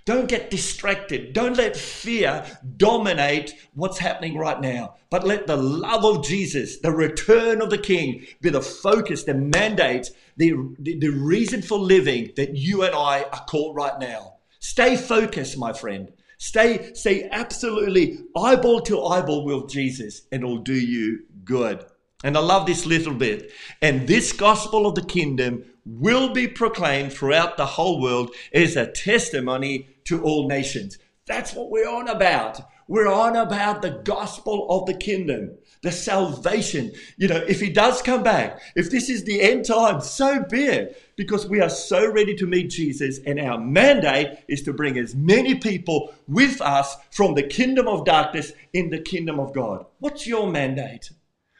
Don't 0.09 0.27
get 0.27 0.49
distracted. 0.49 1.33
Don't 1.33 1.55
let 1.55 1.77
fear 1.77 2.43
dominate 2.77 3.53
what's 3.75 3.99
happening 3.99 4.39
right 4.39 4.59
now. 4.59 4.95
But 5.11 5.23
let 5.23 5.45
the 5.45 5.55
love 5.55 6.03
of 6.03 6.25
Jesus, 6.25 6.79
the 6.79 6.89
return 6.89 7.61
of 7.61 7.69
the 7.69 7.77
King, 7.77 8.25
be 8.41 8.49
the 8.49 8.59
focus, 8.59 9.23
the 9.23 9.35
mandate, 9.35 10.09
the, 10.35 10.55
the, 10.79 11.09
reason 11.09 11.61
for 11.61 11.77
living 11.77 12.31
that 12.37 12.55
you 12.55 12.81
and 12.81 12.95
I 12.95 13.25
are 13.31 13.45
called 13.47 13.75
right 13.75 13.99
now. 13.99 14.37
Stay 14.59 14.97
focused, 14.97 15.59
my 15.59 15.73
friend. 15.73 16.11
Stay, 16.39 16.91
stay 16.95 17.29
absolutely 17.29 18.17
eyeball 18.35 18.81
to 18.81 19.03
eyeball 19.03 19.45
with 19.45 19.69
Jesus, 19.69 20.23
and 20.31 20.41
it'll 20.41 20.57
do 20.57 20.73
you 20.73 21.19
good. 21.43 21.85
And 22.23 22.35
I 22.35 22.39
love 22.39 22.65
this 22.65 22.87
little 22.87 23.13
bit. 23.13 23.51
And 23.79 24.07
this 24.07 24.33
gospel 24.33 24.87
of 24.87 24.95
the 24.95 25.05
kingdom 25.05 25.65
will 25.85 26.33
be 26.33 26.47
proclaimed 26.47 27.13
throughout 27.13 27.57
the 27.57 27.65
whole 27.65 28.01
world 28.01 28.33
as 28.53 28.75
a 28.75 28.91
testimony 28.91 29.87
to 30.09 30.21
all 30.23 30.47
nations. 30.47 30.97
That's 31.25 31.53
what 31.53 31.69
we're 31.69 31.87
on 31.87 32.07
about. 32.07 32.59
We're 32.87 33.07
on 33.07 33.35
about 33.35 33.83
the 33.83 34.01
gospel 34.03 34.65
of 34.71 34.87
the 34.87 34.95
kingdom, 34.95 35.51
the 35.83 35.91
salvation. 35.91 36.91
You 37.17 37.27
know, 37.27 37.37
if 37.47 37.59
he 37.61 37.69
does 37.69 38.01
come 38.01 38.23
back, 38.23 38.59
if 38.75 38.89
this 38.89 39.11
is 39.11 39.23
the 39.23 39.39
end 39.39 39.65
time, 39.65 40.01
so 40.01 40.43
be 40.49 40.63
it, 40.63 40.99
because 41.15 41.47
we 41.47 41.61
are 41.61 41.69
so 41.69 42.11
ready 42.11 42.35
to 42.37 42.47
meet 42.47 42.71
Jesus, 42.71 43.19
and 43.27 43.39
our 43.39 43.59
mandate 43.59 44.39
is 44.47 44.63
to 44.63 44.73
bring 44.73 44.97
as 44.97 45.13
many 45.13 45.53
people 45.53 46.15
with 46.27 46.61
us 46.61 46.95
from 47.11 47.35
the 47.35 47.43
kingdom 47.43 47.87
of 47.87 48.05
darkness 48.05 48.51
in 48.73 48.89
the 48.89 48.99
kingdom 48.99 49.39
of 49.39 49.53
God. 49.53 49.85
What's 49.99 50.25
your 50.25 50.47
mandate? 50.51 51.11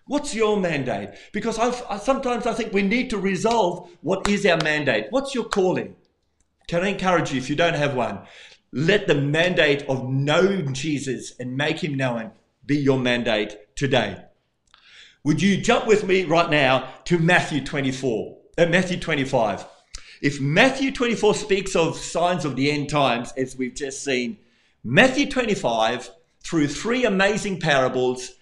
What's 0.08 0.34
your 0.34 0.58
mandate? 0.60 1.10
Because 1.32 1.60
I've, 1.60 1.84
I, 1.88 2.00
sometimes 2.00 2.48
I 2.48 2.54
think 2.54 2.74
we 2.74 2.82
need 2.82 3.12
to 3.12 3.20
resolve 3.20 3.92
what 4.02 4.28
is 4.28 4.44
our 4.48 4.58
mandate. 4.64 5.06
What's 5.12 5.36
your 5.36 5.46
calling? 5.46 5.96
Can 6.70 6.84
I 6.84 6.90
encourage 6.90 7.32
you, 7.32 7.40
if 7.40 7.50
you 7.50 7.56
don't 7.56 7.74
have 7.74 7.96
one, 7.96 8.20
let 8.72 9.08
the 9.08 9.16
mandate 9.16 9.82
of 9.90 10.08
knowing 10.08 10.72
Jesus 10.72 11.34
and 11.40 11.58
make 11.58 11.84
him 11.84 11.96
known 11.96 12.30
be 12.64 12.78
your 12.78 13.00
mandate 13.00 13.76
today. 13.76 14.24
Would 15.24 15.42
you 15.42 15.58
jump 15.58 15.88
with 15.88 16.06
me 16.06 16.26
right 16.26 16.48
now 16.48 16.94
to 17.06 17.18
Matthew 17.18 17.66
24, 17.66 18.38
uh, 18.60 18.68
Matthew 18.68 19.00
25? 19.00 19.66
If 20.22 20.40
Matthew 20.40 20.92
24 20.92 21.34
speaks 21.34 21.76
of 21.76 21.98
signs 21.98 22.46
of 22.46 22.56
the 22.56 22.70
end 22.70 22.92
times, 22.92 23.34
as 23.36 23.58
we've 23.58 23.74
just 23.74 24.04
seen, 24.04 24.38
Matthew 24.84 25.28
25, 25.28 26.12
through 26.42 26.68
three 26.68 27.04
amazing 27.04 27.60
parables, 27.60 28.34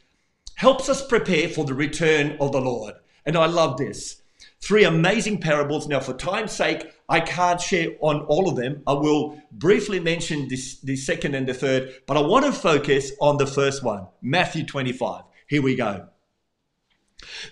helps 0.56 0.90
us 0.90 1.08
prepare 1.08 1.48
for 1.48 1.64
the 1.64 1.74
return 1.74 2.36
of 2.42 2.52
the 2.52 2.60
Lord. 2.60 2.96
And 3.26 3.38
I 3.38 3.46
love 3.46 3.78
this. 3.78 4.22
Three 4.60 4.84
amazing 4.84 5.40
parables. 5.40 5.88
Now, 5.88 6.02
for 6.02 6.14
time's 6.14 6.52
sake, 6.52 6.92
I 7.10 7.22
can't 7.22 7.62
share 7.62 7.92
on 8.02 8.22
all 8.22 8.50
of 8.50 8.56
them. 8.56 8.84
I 8.86 8.94
will 8.94 9.42
briefly 9.52 10.00
mention 10.00 10.48
this, 10.48 10.80
the 10.82 10.96
second 10.96 11.36
and 11.36 11.48
the 11.48 11.54
third, 11.54 11.94
but 12.06 12.18
I 12.18 12.22
want 12.22 12.46
to 12.46 12.52
focus 12.52 13.12
on 13.22 13.38
the 13.38 13.48
first 13.48 13.84
one 13.84 14.08
Matthew 14.22 14.66
25. 14.66 15.24
Here 15.48 15.62
we 15.62 15.76
go. 15.76 16.08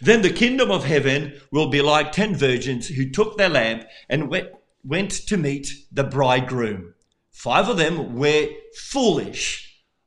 Then 0.01 0.21
the 0.21 0.29
kingdom 0.29 0.69
of 0.69 0.83
heaven 0.83 1.39
will 1.51 1.69
be 1.69 1.81
like 1.81 2.11
ten 2.11 2.35
virgins 2.35 2.87
who 2.87 3.09
took 3.09 3.37
their 3.37 3.49
lamp 3.49 3.85
and 4.09 4.29
went, 4.29 4.49
went 4.83 5.11
to 5.11 5.37
meet 5.37 5.69
the 5.91 6.03
bridegroom. 6.03 6.93
Five 7.31 7.69
of 7.69 7.77
them 7.77 8.15
were 8.15 8.49
foolish 8.75 9.65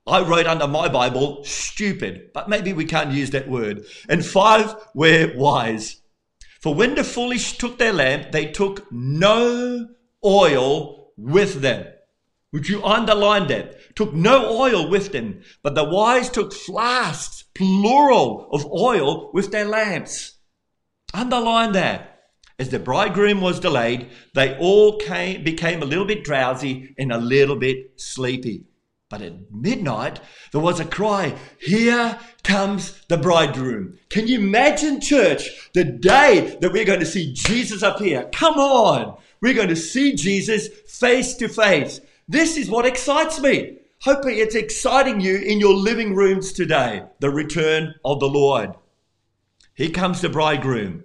I 0.09 0.23
wrote 0.23 0.47
under 0.47 0.67
my 0.67 0.88
Bible, 0.88 1.45
stupid, 1.45 2.31
but 2.33 2.49
maybe 2.49 2.73
we 2.73 2.87
can't 2.87 3.12
use 3.12 3.31
that 3.31 3.49
word. 3.49 3.85
And 4.09 4.25
five 4.25 4.75
were 4.95 5.33
wise. 5.37 6.00
For 6.61 6.75
when 6.75 6.95
the 6.95 7.05
foolish 7.05 7.57
took 7.57 7.79
their 7.79 7.93
lamp, 7.93 8.33
they 8.33 8.47
took 8.47 8.91
no 8.91 9.88
oil 10.25 11.12
with 11.17 11.61
them. 11.61 11.87
Would 12.53 12.69
you 12.69 12.83
underline 12.83 13.47
that? 13.49 13.95
Took 13.95 14.15
no 14.15 14.59
oil 14.59 14.88
with 14.88 15.12
them, 15.12 15.43
but 15.62 15.75
the 15.75 15.85
wise 15.85 16.31
took 16.31 16.53
flasks, 16.53 17.45
plural, 17.55 18.49
of 18.53 18.65
oil 18.67 19.31
with 19.33 19.50
their 19.50 19.67
lamps. 19.67 20.38
Underline 21.12 21.73
that. 21.73 22.21
As 22.59 22.71
the 22.71 22.79
bridegroom 22.81 23.41
was 23.41 23.61
delayed, 23.61 24.11
they 24.35 24.57
all 24.59 24.99
came, 24.99 25.45
became 25.45 25.83
a 25.83 25.87
little 25.87 26.07
bit 26.07 26.25
drowsy 26.25 26.95
and 26.99 27.12
a 27.12 27.19
little 27.19 27.57
bit 27.57 28.00
sleepy. 28.00 28.65
But 29.11 29.23
at 29.23 29.50
midnight, 29.50 30.21
there 30.53 30.61
was 30.61 30.81
a 30.81 30.85
cry, 30.85 31.35
Here 31.59 32.19
comes 32.43 33.00
the 33.09 33.17
bridegroom. 33.17 33.99
Can 34.11 34.29
you 34.29 34.38
imagine, 34.38 35.00
church, 35.00 35.71
the 35.73 35.85
day 35.85 36.59
that 36.61 36.73
we're 36.73 36.85
going 36.85 37.00
to 37.00 37.07
see 37.07 37.33
Jesus 37.33 37.83
up 37.83 38.00
here? 38.00 38.29
Come 38.33 38.55
on. 38.55 39.17
We're 39.41 39.55
going 39.55 39.69
to 39.69 39.77
see 39.77 40.15
Jesus 40.15 40.69
face 40.87 41.35
to 41.37 41.49
face. 41.49 42.00
This 42.29 42.59
is 42.59 42.69
what 42.69 42.85
excites 42.85 43.41
me. 43.41 43.79
Hopefully, 44.03 44.41
it's 44.41 44.55
exciting 44.55 45.23
you 45.23 45.37
in 45.37 45.59
your 45.59 45.75
living 45.75 46.15
rooms 46.15 46.53
today. 46.53 47.05
The 47.21 47.31
return 47.31 47.95
of 48.05 48.21
the 48.21 48.29
Lord. 48.29 48.75
Here 49.75 49.91
comes 49.91 50.21
the 50.21 50.29
bridegroom. 50.29 51.05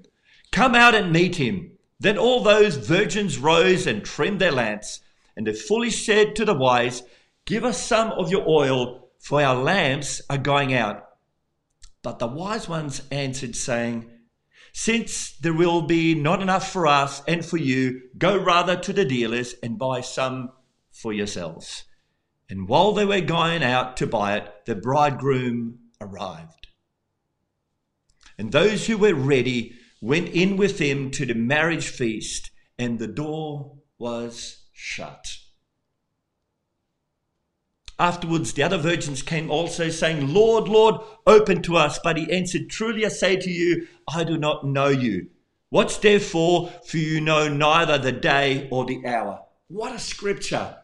Come 0.52 0.76
out 0.76 0.94
and 0.94 1.12
meet 1.12 1.38
him. 1.38 1.72
Then 2.00 2.18
all 2.18 2.44
those 2.44 2.76
virgins 2.76 3.38
rose 3.38 3.88
and 3.88 4.04
trimmed 4.04 4.42
their 4.42 4.52
lamps. 4.52 5.00
And 5.38 5.48
the 5.48 5.54
foolish 5.54 6.06
said 6.06 6.36
to 6.36 6.46
the 6.46 6.54
wise, 6.54 7.04
Give 7.46 7.66
us 7.66 7.84
some 7.84 8.12
of 8.12 8.32
your 8.32 8.48
oil, 8.48 9.10
for 9.20 9.42
our 9.42 9.56
lamps 9.56 10.22
are 10.30 10.38
going 10.38 10.74
out. 10.74 11.04
But 12.02 12.20
the 12.20 12.28
wise 12.28 12.70
ones 12.70 13.02
answered, 13.12 13.56
saying, 13.56 14.10
Since 14.72 15.38
there 15.38 15.54
will 15.54 15.82
be 15.82 16.16
not 16.16 16.42
enough 16.42 16.72
for 16.72 16.88
us 16.88 17.22
and 17.28 17.46
for 17.46 17.58
you, 17.58 18.02
go 18.18 18.38
rather 18.38 18.78
to 18.78 18.94
the 18.94 19.06
dealers 19.06 19.56
and 19.62 19.78
buy 19.78 20.02
some 20.02 20.52
for 20.92 21.12
yourselves. 21.12 21.84
And 22.50 22.68
while 22.68 22.92
they 22.94 23.06
were 23.06 23.22
going 23.22 23.64
out 23.64 23.98
to 23.98 24.08
buy 24.08 24.38
it, 24.38 24.66
the 24.66 24.76
bridegroom 24.76 25.80
arrived. 26.00 26.68
And 28.38 28.52
those 28.52 28.88
who 28.88 28.98
were 28.98 29.16
ready 29.16 29.74
went 30.02 30.30
in 30.30 30.58
with 30.58 30.80
him 30.80 31.12
to 31.12 31.26
the 31.26 31.36
marriage 31.36 31.88
feast, 31.88 32.52
and 32.78 33.00
the 33.00 33.08
door 33.08 33.78
was 33.98 34.66
shut. 34.74 35.38
Afterwards, 38.00 38.54
the 38.54 38.64
other 38.64 38.78
virgins 38.78 39.22
came 39.22 39.52
also, 39.52 39.90
saying, 39.90 40.34
Lord, 40.34 40.68
Lord, 40.68 40.96
open 41.28 41.62
to 41.64 41.78
us. 41.78 42.00
But 42.04 42.18
he 42.18 42.32
answered, 42.32 42.70
Truly 42.70 43.06
I 43.06 43.10
say 43.10 43.36
to 43.36 43.50
you, 43.50 43.88
I 44.14 44.24
do 44.24 44.38
not 44.38 44.66
know 44.66 44.88
you. 44.88 45.28
What's 45.70 45.98
therefore, 45.98 46.72
for 46.86 46.98
you 46.98 47.22
know 47.22 47.48
neither 47.48 47.98
the 47.98 48.12
day 48.12 48.68
or 48.72 48.86
the 48.86 49.06
hour. 49.06 49.42
What 49.68 49.94
a 49.94 50.00
scripture. 50.00 50.78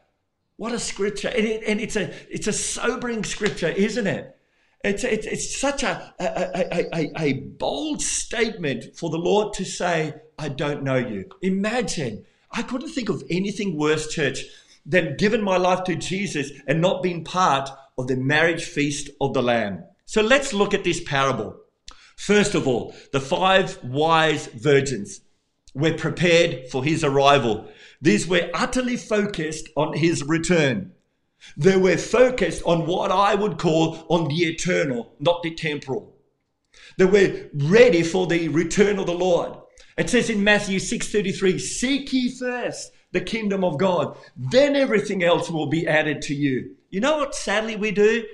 What 0.58 0.74
a 0.74 0.80
scripture. 0.80 1.30
And, 1.30 1.46
it, 1.46 1.63
and 1.66 1.80
it's, 1.80 1.96
a, 1.96 2.13
it's 2.30 2.48
a 2.48 2.54
sobering 2.54 3.24
scripture, 3.24 3.70
isn't 3.70 4.08
it? 4.08 4.36
It's, 4.84 5.04
it's, 5.04 5.25
it's 5.28 5.60
such 5.60 5.84
a, 5.84 6.13
a, 6.20 6.88
a, 6.94 7.12
a, 7.18 7.34
bold 7.34 8.01
statement 8.01 8.96
for 8.96 9.10
the 9.10 9.18
Lord 9.18 9.54
to 9.56 9.66
say, 9.66 10.13
I 10.38 10.50
don't 10.50 10.84
know 10.84 10.96
you. 10.96 11.25
Imagine. 11.42 12.25
I 12.51 12.62
couldn't 12.62 12.89
think 12.89 13.10
of 13.10 13.24
anything 13.30 13.78
worse, 13.78 14.08
church, 14.13 14.46
than 14.89 15.15
given 15.17 15.41
my 15.41 15.55
life 15.55 15.84
to 15.84 15.96
Jesus 15.96 16.51
and 16.67 16.81
not 16.81 17.03
been 17.03 17.24
part 17.24 17.69
of 17.98 18.08
the 18.08 18.15
marriage 18.15 18.65
feast 18.65 19.12
of 19.22 19.34
the 19.34 19.43
Lamb. 19.43 19.84
So 20.05 20.22
let's 20.22 20.51
look 20.51 20.74
at 20.74 20.84
this 20.84 21.01
parable. 21.01 21.55
First 22.17 22.55
of 22.55 22.67
all, 22.67 22.96
the 23.13 23.19
five 23.22 23.81
wise 23.84 24.48
virgins 24.48 25.22
were 25.75 25.93
prepared 25.93 26.67
for 26.69 26.84
his 26.84 27.03
arrival. 27.03 27.69
These 28.01 28.27
were 28.27 28.50
utterly 28.53 28.98
focused 28.98 29.69
on 29.77 29.93
his 29.93 30.24
return. 30.24 30.93
They 31.55 31.77
were 31.77 31.98
focused 31.98 32.63
on 32.65 32.88
what 32.88 33.12
I 33.12 33.36
would 33.36 33.60
call 33.60 34.05
on 34.10 34.27
the 34.27 34.43
eternal, 34.43 35.13
not 35.19 35.43
the 35.43 35.53
temporal. 35.53 36.15
They 36.98 37.05
were 37.05 37.50
ready 37.53 38.01
for 38.01 38.25
the 38.25 38.50
return 38.50 38.98
of 38.98 39.05
the 39.05 39.13
Lord. 39.13 39.58
It 39.98 40.10
says 40.10 40.29
in 40.29 40.43
Matthew 40.43 40.79
6:33, 40.79 41.60
"Seek 41.60 42.12
ye 42.12 42.29
first 42.29 42.91
the 43.12 43.22
kingdom 43.22 43.63
of 43.63 43.78
God, 43.78 44.18
then 44.36 44.75
everything 44.75 45.24
else 45.24 45.50
will 45.50 45.68
be 45.68 45.88
added 45.88 46.22
to 46.24 46.36
you." 46.36 46.75
You 46.89 47.00
know 47.00 47.18
what 47.18 47.36
sadly 47.36 47.75
we 47.75 47.92
do? 47.92 48.25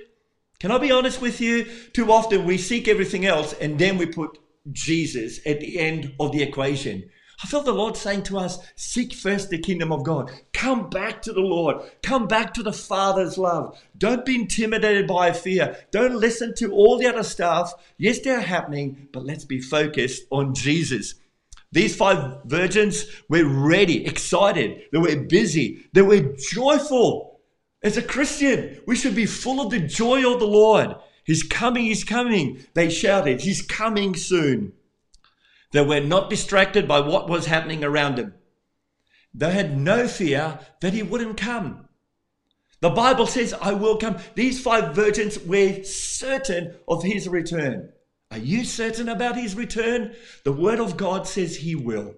Can 0.58 0.70
I 0.70 0.78
be 0.78 0.90
honest 0.90 1.20
with 1.20 1.40
you? 1.40 1.66
Too 1.92 2.10
often 2.10 2.46
we 2.46 2.56
seek 2.56 2.88
everything 2.88 3.26
else 3.26 3.52
and 3.54 3.78
then 3.78 3.98
we 3.98 4.06
put 4.06 4.38
Jesus 4.72 5.40
at 5.46 5.60
the 5.60 5.78
end 5.78 6.14
of 6.18 6.32
the 6.32 6.42
equation. 6.42 7.10
I 7.44 7.46
felt 7.46 7.66
the 7.66 7.72
Lord 7.72 7.98
saying 7.98 8.22
to 8.24 8.38
us, 8.38 8.58
Seek 8.76 9.12
first 9.12 9.50
the 9.50 9.58
kingdom 9.58 9.92
of 9.92 10.04
God. 10.04 10.30
Come 10.54 10.88
back 10.88 11.20
to 11.22 11.34
the 11.34 11.42
Lord. 11.42 11.76
Come 12.02 12.26
back 12.26 12.54
to 12.54 12.62
the 12.62 12.72
Father's 12.72 13.36
love. 13.36 13.78
Don't 13.98 14.24
be 14.24 14.36
intimidated 14.36 15.06
by 15.06 15.32
fear. 15.32 15.76
Don't 15.90 16.16
listen 16.16 16.54
to 16.56 16.72
all 16.72 16.98
the 16.98 17.06
other 17.06 17.22
stuff. 17.22 17.74
Yes, 17.98 18.20
they're 18.20 18.40
happening, 18.40 19.08
but 19.12 19.26
let's 19.26 19.44
be 19.44 19.60
focused 19.60 20.22
on 20.30 20.54
Jesus. 20.54 21.14
These 21.76 21.94
five 21.94 22.38
virgins 22.46 23.04
were 23.28 23.44
ready, 23.44 24.06
excited, 24.06 24.84
they 24.92 24.98
were 24.98 25.14
busy, 25.14 25.84
they 25.92 26.00
were 26.00 26.34
joyful. 26.50 27.42
As 27.82 27.98
a 27.98 28.02
Christian, 28.02 28.80
we 28.86 28.96
should 28.96 29.14
be 29.14 29.26
full 29.26 29.60
of 29.60 29.70
the 29.70 29.80
joy 29.80 30.26
of 30.26 30.40
the 30.40 30.46
Lord. 30.46 30.94
He's 31.24 31.42
coming, 31.42 31.84
He's 31.84 32.02
coming. 32.02 32.64
They 32.72 32.88
shouted, 32.88 33.42
He's 33.42 33.60
coming 33.60 34.14
soon. 34.14 34.72
They 35.72 35.84
were 35.84 36.00
not 36.00 36.30
distracted 36.30 36.88
by 36.88 37.00
what 37.00 37.28
was 37.28 37.44
happening 37.44 37.84
around 37.84 38.16
them. 38.16 38.32
They 39.34 39.52
had 39.52 39.76
no 39.76 40.08
fear 40.08 40.60
that 40.80 40.94
He 40.94 41.02
wouldn't 41.02 41.36
come. 41.36 41.90
The 42.80 42.88
Bible 42.88 43.26
says, 43.26 43.52
I 43.52 43.74
will 43.74 43.98
come. 43.98 44.16
These 44.34 44.62
five 44.62 44.94
virgins 44.94 45.38
were 45.40 45.84
certain 45.84 46.76
of 46.88 47.02
His 47.02 47.28
return. 47.28 47.92
Are 48.36 48.40
you 48.40 48.64
certain 48.64 49.08
about 49.08 49.38
His 49.38 49.54
return? 49.54 50.14
The 50.44 50.52
Word 50.52 50.78
of 50.78 50.98
God 50.98 51.26
says 51.26 51.56
He 51.56 51.74
will. 51.74 52.14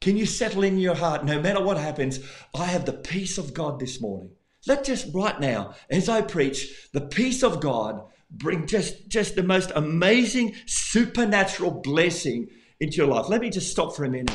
Can 0.00 0.16
you 0.16 0.26
settle 0.26 0.64
in 0.64 0.76
your 0.76 0.96
heart, 0.96 1.24
no 1.24 1.40
matter 1.40 1.62
what 1.62 1.76
happens, 1.76 2.18
I 2.52 2.64
have 2.64 2.84
the 2.84 2.92
peace 2.92 3.38
of 3.38 3.54
God 3.54 3.78
this 3.78 4.00
morning. 4.00 4.32
Let 4.66 4.82
just 4.82 5.14
right 5.14 5.38
now, 5.38 5.74
as 5.88 6.08
I 6.08 6.22
preach, 6.22 6.90
the 6.92 7.00
peace 7.00 7.44
of 7.44 7.60
God 7.60 8.02
bring 8.28 8.66
just, 8.66 9.06
just 9.06 9.36
the 9.36 9.44
most 9.44 9.70
amazing 9.76 10.56
supernatural 10.66 11.70
blessing 11.70 12.48
into 12.80 12.96
your 12.96 13.06
life. 13.06 13.28
Let 13.28 13.40
me 13.40 13.48
just 13.48 13.70
stop 13.70 13.94
for 13.94 14.04
a 14.04 14.10
minute. 14.10 14.32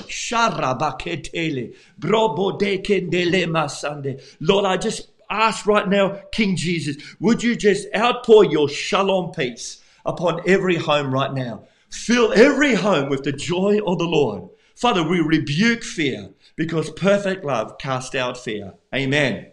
Lord, 4.39 4.65
I 4.65 4.77
just 4.77 5.09
ask 5.29 5.65
right 5.65 5.89
now, 5.89 6.21
King 6.31 6.55
Jesus, 6.55 6.95
would 7.19 7.43
you 7.43 7.57
just 7.57 7.85
outpour 7.93 8.45
your 8.45 8.69
shalom 8.69 9.33
peace 9.33 9.83
upon 10.07 10.41
every 10.47 10.77
home 10.77 11.13
right 11.13 11.33
now? 11.33 11.65
Fill 11.89 12.33
every 12.33 12.73
home 12.73 13.09
with 13.09 13.23
the 13.23 13.31
joy 13.31 13.79
of 13.85 13.99
the 13.99 14.05
Lord. 14.05 14.49
Father, 14.75 15.03
we 15.03 15.19
rebuke 15.19 15.83
fear 15.83 16.29
because 16.55 16.89
perfect 16.91 17.43
love 17.43 17.77
casts 17.77 18.15
out 18.15 18.37
fear. 18.37 18.73
Amen. 18.93 19.51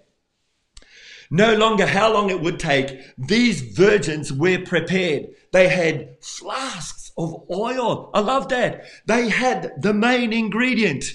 No 1.31 1.55
longer 1.55 1.87
how 1.87 2.13
long 2.13 2.31
it 2.31 2.41
would 2.41 2.61
take, 2.61 3.01
these 3.19 3.61
virgins 3.61 4.33
were 4.33 4.59
prepared. 4.65 5.29
They 5.53 5.69
had 5.69 6.17
flasks 6.21 7.11
of 7.17 7.45
oil. 7.51 8.11
I 8.15 8.21
love 8.21 8.49
that. 8.51 8.85
They 9.07 9.29
had 9.29 9.83
the 9.83 9.95
main 9.95 10.33
ingredient. 10.33 11.07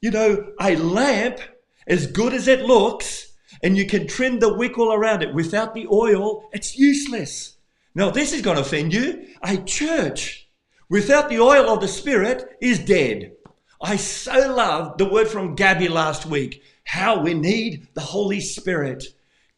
You 0.00 0.12
know, 0.12 0.52
a 0.60 0.76
lamp, 0.76 1.40
as 1.86 2.06
good 2.06 2.32
as 2.32 2.48
it 2.48 2.62
looks, 2.62 3.32
and 3.62 3.76
you 3.76 3.86
can 3.86 4.06
trim 4.06 4.38
the 4.38 4.54
wick 4.54 4.78
all 4.78 4.92
around 4.92 5.22
it 5.22 5.34
without 5.34 5.74
the 5.74 5.86
oil, 5.90 6.48
it's 6.52 6.78
useless. 6.78 7.57
Now, 7.94 8.10
this 8.10 8.32
is 8.32 8.42
going 8.42 8.56
to 8.56 8.62
offend 8.62 8.92
you. 8.92 9.26
A 9.42 9.56
church 9.58 10.48
without 10.88 11.28
the 11.28 11.40
oil 11.40 11.68
of 11.68 11.80
the 11.80 11.88
Spirit 11.88 12.56
is 12.60 12.78
dead. 12.78 13.32
I 13.80 13.96
so 13.96 14.54
love 14.54 14.98
the 14.98 15.08
word 15.08 15.28
from 15.28 15.54
Gabby 15.54 15.88
last 15.88 16.26
week 16.26 16.62
how 16.84 17.20
we 17.20 17.34
need 17.34 17.86
the 17.94 18.00
Holy 18.00 18.40
Spirit. 18.40 19.04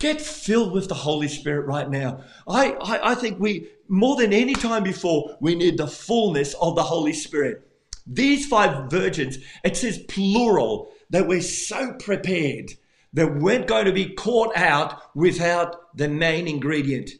Get 0.00 0.20
filled 0.20 0.72
with 0.72 0.88
the 0.88 0.94
Holy 0.94 1.28
Spirit 1.28 1.66
right 1.66 1.88
now. 1.88 2.24
I, 2.48 2.72
I, 2.72 3.12
I 3.12 3.14
think 3.14 3.38
we, 3.38 3.68
more 3.88 4.16
than 4.16 4.32
any 4.32 4.54
time 4.54 4.82
before, 4.82 5.36
we 5.40 5.54
need 5.54 5.78
the 5.78 5.86
fullness 5.86 6.54
of 6.54 6.74
the 6.74 6.82
Holy 6.82 7.12
Spirit. 7.12 7.66
These 8.06 8.46
five 8.46 8.90
virgins, 8.90 9.38
it 9.62 9.76
says 9.76 9.98
plural, 10.08 10.90
that 11.10 11.28
we're 11.28 11.42
so 11.42 11.92
prepared 11.92 12.72
that 13.12 13.36
weren't 13.36 13.68
going 13.68 13.84
to 13.84 13.92
be 13.92 14.14
caught 14.14 14.56
out 14.56 15.14
without 15.14 15.96
the 15.96 16.08
main 16.08 16.48
ingredient. 16.48 17.10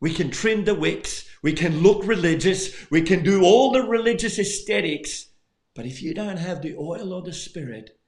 We 0.00 0.12
can 0.12 0.30
trim 0.30 0.64
the 0.64 0.74
wicks, 0.74 1.28
we 1.42 1.52
can 1.52 1.82
look 1.82 2.06
religious, 2.06 2.90
we 2.90 3.02
can 3.02 3.22
do 3.22 3.42
all 3.42 3.72
the 3.72 3.82
religious 3.82 4.38
aesthetics, 4.38 5.28
but 5.74 5.86
if 5.86 6.02
you 6.02 6.14
don't 6.14 6.38
have 6.38 6.62
the 6.62 6.74
oil 6.76 7.12
of 7.12 7.24
the 7.24 7.32
Spirit, 7.32 7.98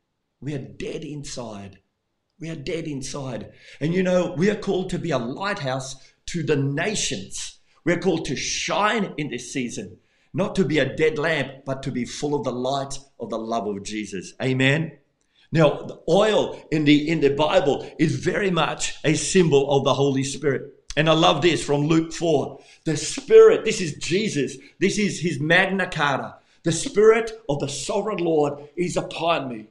we 0.41 0.55
are 0.55 0.59
dead 0.59 1.05
inside. 1.05 1.81
We 2.41 2.51
are 2.51 2.57
dead 2.57 2.87
inside. 2.87 3.53
And 3.81 3.93
you 3.93 4.03
know, 4.03 4.35
we 4.37 4.51
are 4.51 4.57
called 4.57 4.91
to 4.91 4.99
be 4.99 5.11
a 5.11 5.19
lighthouse 5.19 5.97
to 6.27 6.43
the 6.43 6.57
nations. 6.57 7.59
We 7.85 7.93
are 7.93 8.01
called 8.01 8.27
to 8.27 8.37
shine 8.37 9.15
in 9.17 9.31
this 9.31 9.53
season, 9.53 9.99
not 10.33 10.55
to 10.57 10.65
be 10.65 10.79
a 10.79 10.97
dead 10.97 11.19
lamp, 11.19 11.65
but 11.65 11.83
to 11.83 11.91
be 11.91 12.05
full 12.05 12.35
of 12.35 12.45
the 12.45 12.53
light 12.53 12.99
of 13.19 13.31
the 13.31 13.39
love 13.39 13.67
of 13.67 13.83
Jesus. 13.83 14.35
Amen. 14.43 14.99
Now, 15.51 15.83
the 15.83 16.01
oil 16.09 16.63
in 16.71 16.85
the 16.85 17.09
in 17.09 17.21
the 17.21 17.31
Bible 17.31 17.91
is 17.99 18.17
very 18.17 18.51
much 18.51 18.97
a 19.05 19.15
symbol 19.15 19.71
of 19.71 19.85
the 19.85 19.95
Holy 19.95 20.23
Spirit. 20.23 20.78
And 20.97 21.09
I 21.09 21.13
love 21.13 21.43
this 21.43 21.65
from 21.65 21.87
Luke 21.87 22.13
4. 22.13 22.61
The 22.85 22.97
Spirit, 22.97 23.65
this 23.65 23.81
is 23.81 23.95
Jesus, 23.95 24.57
this 24.79 24.99
is 24.99 25.21
his 25.21 25.39
Magna 25.39 25.89
Carta. 25.89 26.37
The 26.65 26.73
Spirit 26.73 27.31
of 27.49 27.61
the 27.61 27.69
Sovereign 27.69 28.19
Lord 28.19 28.69
is 28.77 28.97
upon 28.97 29.49
me 29.49 29.67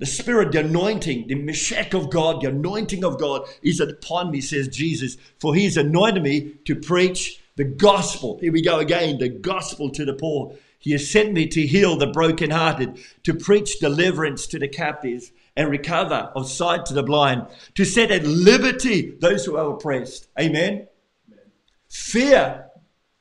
the 0.00 0.06
Spirit, 0.06 0.50
the 0.50 0.60
anointing, 0.60 1.28
the 1.28 1.36
Mashiach 1.36 1.94
of 1.94 2.10
God, 2.10 2.42
the 2.42 2.48
anointing 2.48 3.04
of 3.04 3.18
God 3.18 3.46
is 3.62 3.78
upon 3.78 4.32
me, 4.32 4.40
says 4.40 4.68
Jesus, 4.68 5.16
for 5.38 5.54
He's 5.54 5.76
anointed 5.76 6.22
me 6.22 6.54
to 6.64 6.74
preach 6.74 7.40
the 7.56 7.64
gospel. 7.64 8.38
Here 8.40 8.52
we 8.52 8.60
go 8.60 8.80
again, 8.80 9.18
the 9.18 9.28
gospel 9.28 9.90
to 9.90 10.04
the 10.04 10.14
poor. 10.14 10.56
He 10.80 10.92
has 10.92 11.08
sent 11.08 11.32
me 11.32 11.46
to 11.46 11.66
heal 11.66 11.96
the 11.96 12.08
brokenhearted, 12.08 12.98
to 13.22 13.34
preach 13.34 13.78
deliverance 13.78 14.46
to 14.48 14.58
the 14.58 14.68
captives, 14.68 15.30
and 15.56 15.70
recover 15.70 16.32
of 16.34 16.48
sight 16.48 16.86
to 16.86 16.94
the 16.94 17.02
blind, 17.02 17.46
to 17.74 17.84
set 17.84 18.10
at 18.10 18.24
liberty 18.24 19.16
those 19.20 19.44
who 19.44 19.56
are 19.56 19.74
oppressed. 19.74 20.28
Amen. 20.38 20.86
Amen. 21.28 21.44
Fear, 21.88 22.66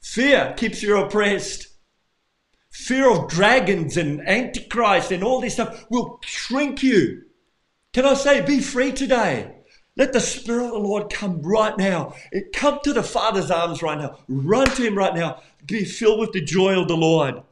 fear 0.01 0.53
keeps 0.57 0.81
you 0.81 0.97
oppressed 0.97 1.73
fear 2.73 3.09
of 3.09 3.29
dragons 3.29 3.95
and 3.97 4.27
antichrist 4.27 5.11
and 5.11 5.23
all 5.23 5.39
this 5.39 5.53
stuff 5.53 5.85
will 5.89 6.19
shrink 6.23 6.83
you. 6.83 7.21
Can 7.93 8.05
I 8.05 8.15
say, 8.15 8.41
be 8.41 8.59
free 8.59 8.91
today? 8.91 9.55
Let 9.95 10.11
the 10.11 10.19
Spirit 10.19 10.65
of 10.65 10.71
the 10.71 10.79
Lord 10.79 11.13
come 11.13 11.43
right 11.43 11.77
now. 11.77 12.15
Come 12.53 12.79
to 12.83 12.93
the 12.93 13.03
Father's 13.03 13.51
arms 13.51 13.83
right 13.83 13.99
now. 13.99 14.17
Run 14.27 14.67
to 14.71 14.81
Him 14.81 14.97
right 14.97 15.13
now. 15.13 15.43
Be 15.67 15.85
filled 15.85 16.19
with 16.19 16.31
the 16.31 16.41
joy 16.41 16.81
of 16.81 16.87
the 16.87 16.97
Lord. 16.97 17.43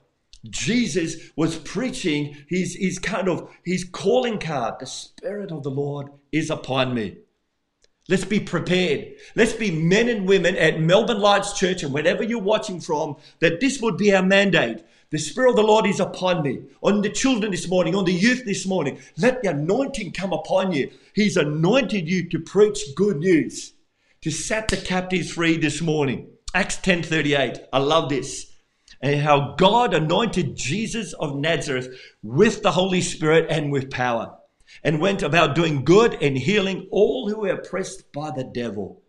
Jesus 0.50 1.32
was 1.36 1.58
preaching 1.58 2.36
his, 2.50 2.76
his 2.76 3.00
kind 3.00 3.30
of 3.30 3.50
his 3.64 3.84
calling 3.84 4.40
card. 4.40 4.76
The 4.80 4.86
Spirit 4.86 5.52
of 5.52 5.64
the 5.64 5.72
Lord 5.72 6.08
is 6.32 6.50
upon 6.50 6.94
me. 6.94 7.18
Let's 8.10 8.26
be 8.26 8.40
prepared. 8.40 9.14
Let's 9.36 9.54
be 9.54 9.72
men 9.72 10.10
and 10.10 10.28
women 10.28 10.56
at 10.58 10.82
Melbourne 10.82 11.20
Lights 11.20 11.54
Church 11.54 11.84
and 11.84 11.94
wherever 11.94 12.24
you're 12.24 12.42
watching 12.42 12.82
from, 12.82 13.18
that 13.40 13.60
this 13.60 13.80
would 13.80 13.98
be 13.98 14.14
our 14.14 14.24
mandate 14.24 14.84
the 15.12 15.18
Spirit 15.18 15.50
of 15.50 15.56
the 15.58 15.64
Lord 15.64 15.86
is 15.88 16.00
upon 16.00 16.42
me, 16.42 16.62
on 16.82 17.02
the 17.02 17.10
children 17.10 17.52
this 17.52 17.68
morning, 17.68 17.96
on 17.96 18.06
the 18.06 18.14
youth 18.14 18.46
this 18.46 18.66
morning. 18.66 18.98
Let 19.18 19.44
the 19.44 19.50
anointing 19.50 20.14
come 20.14 20.32
upon 20.32 20.72
you. 20.72 20.90
He's 21.14 21.36
anointed 21.36 22.08
you 22.08 22.30
to 22.30 22.40
preach 22.40 22.80
good 22.96 23.18
news, 23.18 23.74
to 24.22 24.32
set 24.32 24.70
the 24.70 24.78
captives 24.78 25.34
free 25.34 25.58
this 25.58 25.82
morning. 25.82 26.30
Acts 26.54 26.78
10:38. 26.78 27.60
I 27.74 27.80
love 27.80 28.08
this. 28.08 28.51
And 29.02 29.22
how 29.22 29.56
God 29.56 29.94
anointed 29.94 30.56
Jesus 30.56 31.14
of 31.14 31.36
Nazareth 31.36 31.88
with 32.22 32.62
the 32.62 32.72
Holy 32.72 33.02
Spirit 33.02 33.48
and 33.50 33.72
with 33.72 33.90
power, 33.90 34.38
and 34.84 35.02
went 35.02 35.24
about 35.24 35.56
doing 35.56 35.84
good 35.84 36.22
and 36.22 36.38
healing 36.38 36.88
all 36.92 37.28
who 37.28 37.42
were 37.42 37.50
oppressed 37.50 38.12
by 38.14 38.32
the 38.32 38.44
devil. 38.44 39.02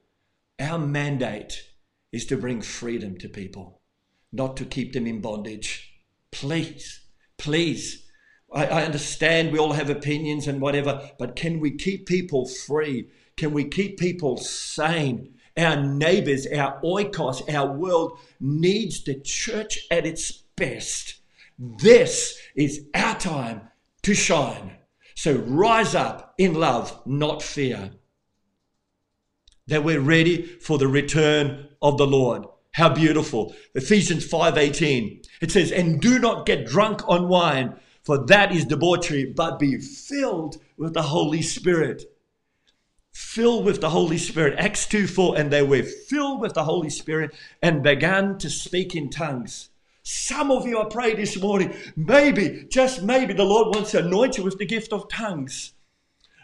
Our 0.58 0.78
mandate 0.78 1.62
is 2.10 2.26
to 2.26 2.36
bring 2.36 2.62
freedom 2.62 3.18
to 3.18 3.28
people, 3.28 3.80
not 4.32 4.56
to 4.56 4.64
keep 4.64 4.92
them 4.92 5.06
in 5.06 5.20
bondage. 5.20 5.92
Please, 6.30 7.00
please. 7.36 8.08
I, 8.52 8.66
I 8.66 8.84
understand 8.84 9.52
we 9.52 9.58
all 9.58 9.72
have 9.72 9.90
opinions 9.90 10.48
and 10.48 10.60
whatever, 10.60 11.10
but 11.18 11.36
can 11.36 11.60
we 11.60 11.76
keep 11.76 12.06
people 12.06 12.46
free? 12.46 13.08
Can 13.36 13.52
we 13.52 13.64
keep 13.64 13.98
people 13.98 14.36
sane? 14.36 15.31
Our 15.56 15.82
neighbors, 15.82 16.46
our 16.46 16.80
oikos, 16.82 17.52
our 17.52 17.72
world 17.72 18.18
needs 18.40 19.04
the 19.04 19.20
church 19.20 19.86
at 19.90 20.06
its 20.06 20.30
best. 20.56 21.20
This 21.58 22.38
is 22.56 22.86
our 22.94 23.18
time 23.18 23.68
to 24.02 24.14
shine. 24.14 24.76
So 25.14 25.34
rise 25.34 25.94
up 25.94 26.34
in 26.38 26.54
love, 26.54 27.00
not 27.06 27.42
fear. 27.42 27.92
That 29.66 29.84
we're 29.84 30.00
ready 30.00 30.42
for 30.42 30.78
the 30.78 30.88
return 30.88 31.68
of 31.80 31.98
the 31.98 32.06
Lord. 32.06 32.44
How 32.72 32.88
beautiful. 32.88 33.54
Ephesians 33.74 34.24
5:18. 34.26 35.22
It 35.40 35.50
says, 35.50 35.70
"And 35.70 36.00
do 36.00 36.18
not 36.18 36.46
get 36.46 36.66
drunk 36.66 37.06
on 37.06 37.28
wine, 37.28 37.76
for 38.02 38.26
that 38.26 38.50
is 38.52 38.64
debauchery, 38.64 39.26
but 39.26 39.58
be 39.58 39.78
filled 39.78 40.56
with 40.76 40.94
the 40.94 41.02
Holy 41.02 41.42
Spirit." 41.42 42.11
Filled 43.12 43.64
with 43.64 43.80
the 43.80 43.90
Holy 43.90 44.18
Spirit. 44.18 44.58
Acts 44.58 44.86
2 44.86 45.06
4, 45.06 45.38
and 45.38 45.50
they 45.50 45.62
were 45.62 45.82
filled 45.82 46.40
with 46.40 46.54
the 46.54 46.64
Holy 46.64 46.90
Spirit 46.90 47.34
and 47.60 47.82
began 47.82 48.38
to 48.38 48.48
speak 48.48 48.96
in 48.96 49.10
tongues. 49.10 49.68
Some 50.02 50.50
of 50.50 50.66
you, 50.66 50.80
I 50.80 50.86
pray 50.86 51.14
this 51.14 51.40
morning, 51.40 51.74
maybe, 51.94 52.66
just 52.70 53.02
maybe, 53.02 53.34
the 53.34 53.44
Lord 53.44 53.74
wants 53.74 53.92
to 53.92 54.04
anoint 54.04 54.36
you 54.38 54.44
with 54.44 54.58
the 54.58 54.66
gift 54.66 54.92
of 54.92 55.08
tongues. 55.08 55.72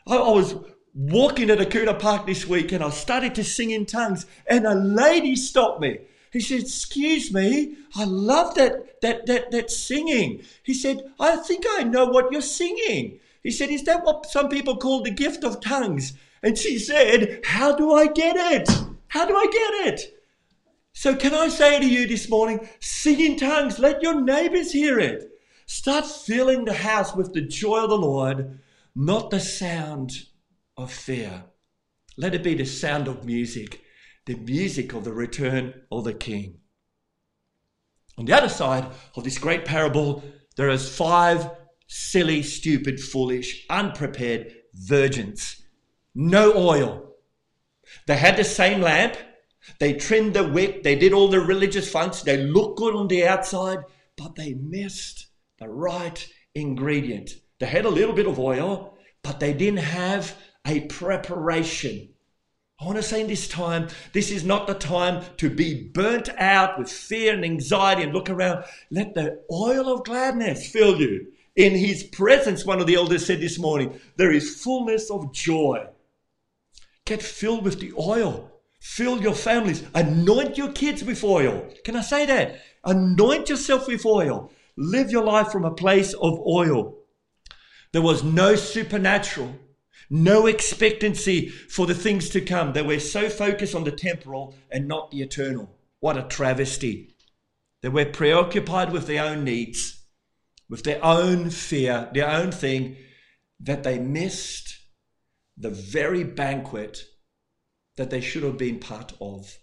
I, 0.06 0.16
I 0.16 0.30
was 0.30 0.56
walking 0.94 1.50
at 1.50 1.58
Akuna 1.58 1.98
Park 1.98 2.26
this 2.26 2.46
week 2.46 2.72
and 2.72 2.84
I 2.84 2.90
started 2.90 3.34
to 3.36 3.44
sing 3.44 3.70
in 3.70 3.86
tongues, 3.86 4.26
and 4.46 4.66
a 4.66 4.74
lady 4.74 5.36
stopped 5.36 5.80
me. 5.80 5.98
He 6.32 6.40
said, 6.40 6.60
Excuse 6.60 7.32
me, 7.32 7.76
I 7.96 8.04
love 8.04 8.54
that, 8.56 9.00
that, 9.00 9.26
that, 9.26 9.50
that 9.50 9.70
singing. 9.70 10.42
He 10.62 10.74
said, 10.74 11.00
I 11.18 11.36
think 11.36 11.64
I 11.70 11.84
know 11.84 12.06
what 12.06 12.30
you're 12.30 12.42
singing. 12.42 13.20
He 13.42 13.50
said, 13.50 13.70
Is 13.70 13.84
that 13.84 14.04
what 14.04 14.26
some 14.26 14.48
people 14.48 14.76
call 14.76 15.02
the 15.02 15.10
gift 15.10 15.44
of 15.44 15.60
tongues? 15.60 16.12
And 16.42 16.56
she 16.56 16.78
said, 16.78 17.40
How 17.44 17.74
do 17.74 17.92
I 17.92 18.06
get 18.06 18.36
it? 18.36 18.68
How 19.08 19.26
do 19.26 19.36
I 19.36 19.46
get 19.46 19.86
it? 19.92 20.14
So, 20.92 21.14
can 21.14 21.34
I 21.34 21.48
say 21.48 21.78
to 21.78 21.88
you 21.88 22.06
this 22.06 22.28
morning, 22.28 22.68
sing 22.80 23.20
in 23.20 23.36
tongues, 23.36 23.78
let 23.78 24.02
your 24.02 24.20
neighbors 24.20 24.72
hear 24.72 24.98
it. 24.98 25.30
Start 25.66 26.06
filling 26.06 26.64
the 26.64 26.72
house 26.72 27.14
with 27.14 27.32
the 27.32 27.42
joy 27.42 27.84
of 27.84 27.90
the 27.90 27.98
Lord, 27.98 28.58
not 28.94 29.30
the 29.30 29.38
sound 29.38 30.12
of 30.76 30.92
fear. 30.92 31.44
Let 32.16 32.34
it 32.34 32.42
be 32.42 32.54
the 32.54 32.64
sound 32.64 33.06
of 33.06 33.24
music, 33.24 33.80
the 34.26 34.34
music 34.34 34.92
of 34.92 35.04
the 35.04 35.12
return 35.12 35.74
of 35.92 36.04
the 36.04 36.14
King. 36.14 36.58
On 38.16 38.24
the 38.24 38.36
other 38.36 38.48
side 38.48 38.86
of 39.14 39.22
this 39.22 39.38
great 39.38 39.64
parable, 39.64 40.24
there 40.56 40.68
is 40.68 40.88
five 40.88 41.48
silly, 41.86 42.42
stupid, 42.42 42.98
foolish, 43.00 43.64
unprepared 43.70 44.52
virgins. 44.74 45.62
No 46.20 46.52
oil. 46.56 47.14
They 48.08 48.16
had 48.16 48.36
the 48.36 48.42
same 48.42 48.80
lamp, 48.80 49.16
they 49.78 49.92
trimmed 49.92 50.34
the 50.34 50.42
wick, 50.42 50.82
they 50.82 50.96
did 50.96 51.12
all 51.12 51.28
the 51.28 51.38
religious 51.38 51.88
functions, 51.88 52.24
they 52.24 52.38
looked 52.38 52.76
good 52.76 52.96
on 52.96 53.06
the 53.06 53.24
outside, 53.24 53.84
but 54.16 54.34
they 54.34 54.54
missed 54.54 55.28
the 55.60 55.68
right 55.68 56.28
ingredient. 56.56 57.30
They 57.60 57.66
had 57.66 57.84
a 57.84 57.88
little 57.88 58.16
bit 58.16 58.26
of 58.26 58.40
oil, 58.40 58.98
but 59.22 59.38
they 59.38 59.52
didn't 59.52 59.78
have 59.78 60.36
a 60.66 60.80
preparation. 60.86 62.08
I 62.80 62.86
want 62.86 62.96
to 62.96 63.02
say 63.04 63.20
in 63.20 63.28
this 63.28 63.46
time, 63.46 63.86
this 64.12 64.32
is 64.32 64.42
not 64.42 64.66
the 64.66 64.74
time 64.74 65.24
to 65.36 65.48
be 65.48 65.88
burnt 65.94 66.30
out 66.30 66.80
with 66.80 66.90
fear 66.90 67.32
and 67.32 67.44
anxiety 67.44 68.02
and 68.02 68.12
look 68.12 68.28
around. 68.28 68.64
Let 68.90 69.14
the 69.14 69.44
oil 69.52 69.88
of 69.88 70.04
gladness 70.04 70.68
fill 70.68 71.00
you. 71.00 71.28
In 71.54 71.76
his 71.76 72.02
presence, 72.02 72.66
one 72.66 72.80
of 72.80 72.88
the 72.88 72.96
elders 72.96 73.24
said 73.24 73.40
this 73.40 73.60
morning, 73.60 74.00
there 74.16 74.32
is 74.32 74.60
fullness 74.60 75.12
of 75.12 75.32
joy. 75.32 75.86
Get 77.08 77.22
filled 77.22 77.64
with 77.64 77.80
the 77.80 77.94
oil. 77.98 78.52
Fill 78.80 79.22
your 79.22 79.32
families. 79.32 79.82
Anoint 79.94 80.58
your 80.58 80.70
kids 80.72 81.02
with 81.02 81.24
oil. 81.24 81.66
Can 81.82 81.96
I 81.96 82.02
say 82.02 82.26
that? 82.26 82.60
Anoint 82.84 83.48
yourself 83.48 83.88
with 83.88 84.04
oil. 84.04 84.52
Live 84.76 85.10
your 85.10 85.24
life 85.24 85.50
from 85.50 85.64
a 85.64 85.70
place 85.70 86.12
of 86.12 86.38
oil. 86.46 86.98
There 87.92 88.02
was 88.02 88.22
no 88.22 88.56
supernatural, 88.56 89.54
no 90.10 90.44
expectancy 90.44 91.48
for 91.48 91.86
the 91.86 91.94
things 91.94 92.28
to 92.28 92.42
come. 92.42 92.74
They 92.74 92.82
were 92.82 93.00
so 93.00 93.30
focused 93.30 93.74
on 93.74 93.84
the 93.84 93.90
temporal 93.90 94.54
and 94.70 94.86
not 94.86 95.10
the 95.10 95.22
eternal. 95.22 95.74
What 96.00 96.18
a 96.18 96.24
travesty. 96.24 97.16
They 97.80 97.88
were 97.88 98.04
preoccupied 98.04 98.92
with 98.92 99.06
their 99.06 99.24
own 99.24 99.44
needs, 99.44 100.04
with 100.68 100.84
their 100.84 101.02
own 101.02 101.48
fear, 101.48 102.10
their 102.12 102.28
own 102.28 102.52
thing, 102.52 102.98
that 103.60 103.82
they 103.82 103.98
missed 103.98 104.77
the 105.58 105.70
very 105.70 106.24
banquet 106.24 107.02
that 107.96 108.10
they 108.10 108.20
should 108.20 108.42
have 108.44 108.56
been 108.56 108.78
part 108.78 109.12
of. 109.20 109.58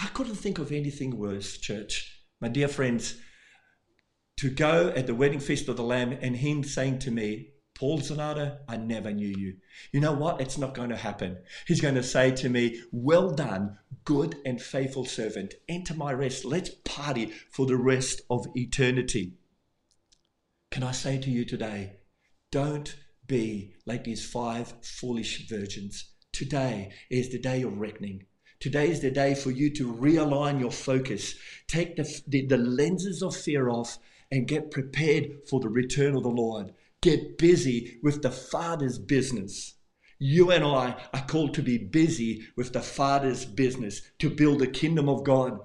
I 0.00 0.06
couldn't 0.08 0.36
think 0.36 0.58
of 0.58 0.70
anything 0.70 1.18
worse, 1.18 1.58
church. 1.58 2.24
My 2.40 2.48
dear 2.48 2.68
friends, 2.68 3.16
to 4.38 4.48
go 4.48 4.92
at 4.94 5.08
the 5.08 5.14
wedding 5.14 5.40
feast 5.40 5.68
of 5.68 5.76
the 5.76 5.82
Lamb 5.82 6.12
and 6.12 6.36
him 6.36 6.62
saying 6.62 7.00
to 7.00 7.10
me, 7.10 7.48
Paul 7.74 8.00
Zanata, 8.00 8.58
I 8.68 8.76
never 8.76 9.12
knew 9.12 9.28
you. 9.28 9.56
You 9.92 10.00
know 10.00 10.12
what? 10.12 10.40
It's 10.40 10.58
not 10.58 10.74
going 10.74 10.90
to 10.90 10.96
happen. 10.96 11.38
He's 11.66 11.80
going 11.80 11.94
to 11.94 12.02
say 12.02 12.32
to 12.32 12.48
me, 12.48 12.80
Well 12.90 13.30
done, 13.30 13.78
good 14.04 14.36
and 14.44 14.60
faithful 14.60 15.04
servant. 15.04 15.54
Enter 15.68 15.94
my 15.94 16.12
rest. 16.12 16.44
Let's 16.44 16.70
party 16.84 17.32
for 17.50 17.66
the 17.66 17.76
rest 17.76 18.20
of 18.30 18.46
eternity. 18.56 19.34
Can 20.72 20.82
I 20.82 20.92
say 20.92 21.18
to 21.18 21.30
you 21.30 21.44
today, 21.44 21.98
don't 22.50 22.96
be 23.28 23.74
like 23.86 24.04
these 24.04 24.26
five 24.26 24.74
foolish 24.82 25.48
virgins. 25.48 26.06
Today 26.32 26.90
is 27.10 27.28
the 27.28 27.38
day 27.38 27.62
of 27.62 27.78
reckoning. 27.78 28.24
Today 28.58 28.90
is 28.90 29.00
the 29.00 29.10
day 29.10 29.34
for 29.34 29.52
you 29.52 29.70
to 29.74 29.94
realign 29.94 30.58
your 30.58 30.72
focus. 30.72 31.36
Take 31.68 31.94
the, 31.94 32.22
the, 32.26 32.46
the, 32.46 32.56
lenses 32.56 33.22
of 33.22 33.36
fear 33.36 33.68
off 33.68 33.98
and 34.32 34.48
get 34.48 34.72
prepared 34.72 35.46
for 35.48 35.60
the 35.60 35.68
return 35.68 36.16
of 36.16 36.24
the 36.24 36.28
Lord. 36.28 36.74
Get 37.00 37.38
busy 37.38 37.98
with 38.02 38.22
the 38.22 38.32
Father's 38.32 38.98
business. 38.98 39.74
You 40.18 40.50
and 40.50 40.64
I 40.64 41.00
are 41.14 41.24
called 41.28 41.54
to 41.54 41.62
be 41.62 41.78
busy 41.78 42.48
with 42.56 42.72
the 42.72 42.80
Father's 42.80 43.44
business, 43.44 44.02
to 44.18 44.28
build 44.28 44.58
the 44.58 44.66
kingdom 44.66 45.08
of 45.08 45.22
God 45.22 45.60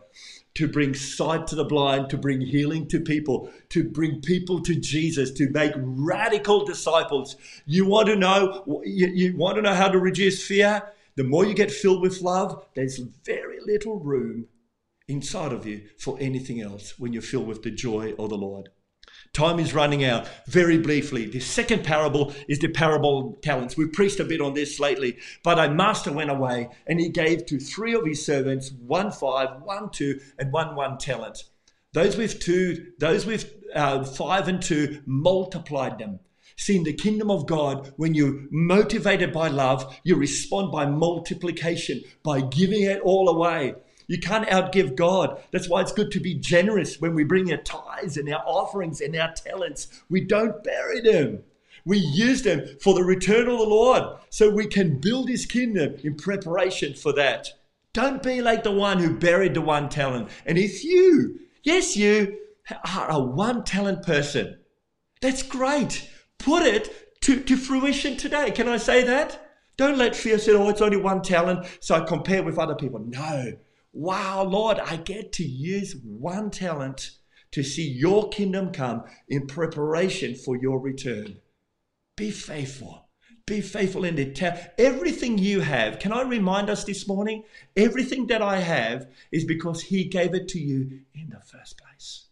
to 0.55 0.67
bring 0.67 0.93
sight 0.93 1.47
to 1.47 1.55
the 1.55 1.63
blind, 1.63 2.09
to 2.09 2.17
bring 2.17 2.41
healing 2.41 2.87
to 2.87 2.99
people, 2.99 3.51
to 3.69 3.83
bring 3.83 4.21
people 4.21 4.61
to 4.61 4.75
Jesus, 4.75 5.31
to 5.31 5.49
make 5.49 5.73
radical 5.75 6.65
disciples. 6.65 7.35
You 7.65 7.85
want 7.85 8.07
to 8.07 8.15
know, 8.15 8.81
you, 8.85 9.07
you 9.07 9.35
want 9.35 9.55
to 9.55 9.61
know 9.61 9.73
how 9.73 9.89
to 9.89 9.97
reduce 9.97 10.45
fear? 10.45 10.83
The 11.15 11.23
more 11.23 11.45
you 11.45 11.53
get 11.53 11.71
filled 11.71 12.01
with 12.01 12.21
love, 12.21 12.65
there's 12.75 12.97
very 12.97 13.59
little 13.65 13.99
room 13.99 14.47
inside 15.07 15.53
of 15.53 15.65
you 15.65 15.81
for 15.97 16.17
anything 16.19 16.61
else 16.61 16.97
when 16.99 17.13
you're 17.13 17.21
filled 17.21 17.47
with 17.47 17.63
the 17.63 17.71
joy 17.71 18.13
of 18.17 18.29
the 18.29 18.37
Lord. 18.37 18.69
Time 19.33 19.57
is 19.57 19.73
running 19.73 20.03
out. 20.03 20.29
Very 20.45 20.77
briefly, 20.77 21.25
the 21.25 21.39
second 21.39 21.83
parable 21.83 22.31
is 22.47 22.59
the 22.59 22.67
parable 22.67 23.31
of 23.33 23.41
talents. 23.41 23.75
We've 23.75 23.91
preached 23.91 24.19
a 24.19 24.23
bit 24.23 24.41
on 24.41 24.53
this 24.53 24.79
lately, 24.79 25.17
but 25.43 25.57
a 25.57 25.73
master 25.73 26.11
went 26.11 26.29
away 26.29 26.69
and 26.85 26.99
he 26.99 27.09
gave 27.09 27.47
to 27.47 27.57
three 27.59 27.95
of 27.95 28.05
his 28.05 28.23
servants 28.23 28.71
one 28.71 29.11
five, 29.11 29.63
one 29.63 29.89
two, 29.89 30.19
and 30.37 30.53
one 30.53 30.75
one 30.75 30.99
talent. 30.99 31.45
Those 31.93 32.15
with 32.15 32.41
two, 32.41 32.91
those 32.99 33.25
with 33.25 33.51
uh, 33.73 34.03
five 34.03 34.47
and 34.47 34.61
two 34.61 35.01
multiplied 35.07 35.97
them. 35.97 36.19
See, 36.55 36.75
in 36.75 36.83
the 36.83 36.93
kingdom 36.93 37.31
of 37.31 37.47
God, 37.47 37.91
when 37.97 38.13
you're 38.13 38.39
motivated 38.51 39.33
by 39.33 39.47
love, 39.47 39.99
you 40.03 40.15
respond 40.15 40.71
by 40.71 40.85
multiplication, 40.85 42.01
by 42.23 42.41
giving 42.41 42.83
it 42.83 43.01
all 43.01 43.27
away. 43.27 43.73
You 44.07 44.19
can't 44.19 44.47
outgive 44.47 44.95
God. 44.95 45.41
That's 45.51 45.69
why 45.69 45.81
it's 45.81 45.91
good 45.91 46.11
to 46.11 46.19
be 46.19 46.35
generous 46.35 46.99
when 46.99 47.15
we 47.15 47.23
bring 47.23 47.51
our 47.51 47.57
tithes 47.57 48.17
and 48.17 48.31
our 48.33 48.43
offerings 48.45 49.01
and 49.01 49.15
our 49.15 49.33
talents. 49.33 50.03
We 50.09 50.21
don't 50.21 50.63
bury 50.63 51.01
them. 51.01 51.43
We 51.85 51.97
use 51.97 52.43
them 52.43 52.65
for 52.81 52.93
the 52.93 53.03
return 53.03 53.47
of 53.47 53.57
the 53.57 53.65
Lord 53.65 54.03
so 54.29 54.49
we 54.49 54.67
can 54.67 54.99
build 54.99 55.29
his 55.29 55.45
kingdom 55.45 55.95
in 56.03 56.15
preparation 56.15 56.93
for 56.93 57.13
that. 57.13 57.49
Don't 57.93 58.23
be 58.23 58.41
like 58.41 58.63
the 58.63 58.71
one 58.71 58.99
who 58.99 59.17
buried 59.17 59.53
the 59.53 59.61
one 59.61 59.89
talent. 59.89 60.29
And 60.45 60.57
if 60.57 60.83
you, 60.83 61.39
yes, 61.63 61.95
you 61.95 62.37
are 62.95 63.11
a 63.11 63.19
one 63.19 63.63
talent 63.63 64.03
person, 64.03 64.57
that's 65.21 65.43
great. 65.43 66.09
Put 66.39 66.63
it 66.63 67.21
to, 67.21 67.39
to 67.41 67.57
fruition 67.57 68.17
today. 68.17 68.51
Can 68.51 68.67
I 68.67 68.77
say 68.77 69.03
that? 69.03 69.39
Don't 69.77 69.97
let 69.97 70.15
fear 70.15 70.37
say, 70.37 70.53
oh, 70.53 70.69
it's 70.69 70.81
only 70.81 70.97
one 70.97 71.21
talent, 71.21 71.65
so 71.79 71.95
I 71.95 72.01
compare 72.01 72.43
with 72.43 72.59
other 72.59 72.75
people. 72.75 72.99
No 72.99 73.53
wow, 73.93 74.43
Lord, 74.43 74.79
I 74.79 74.97
get 74.97 75.31
to 75.33 75.43
use 75.43 75.95
one 76.03 76.49
talent 76.49 77.11
to 77.51 77.63
see 77.63 77.87
your 77.87 78.29
kingdom 78.29 78.71
come 78.71 79.03
in 79.29 79.45
preparation 79.45 80.35
for 80.35 80.57
your 80.57 80.79
return. 80.79 81.37
Be 82.17 82.31
faithful. 82.31 83.07
Be 83.45 83.61
faithful 83.61 84.05
in 84.05 84.33
ta- 84.33 84.57
everything 84.77 85.37
you 85.37 85.59
have. 85.59 85.99
Can 85.99 86.11
I 86.11 86.21
remind 86.21 86.69
us 86.69 86.83
this 86.83 87.07
morning? 87.07 87.43
Everything 87.75 88.27
that 88.27 88.41
I 88.41 88.59
have 88.59 89.07
is 89.31 89.43
because 89.43 89.83
He 89.83 90.05
gave 90.05 90.33
it 90.33 90.47
to 90.49 90.59
you 90.59 91.01
in 91.13 91.29
the 91.29 91.41
first 91.41 91.77
place. 91.77 92.27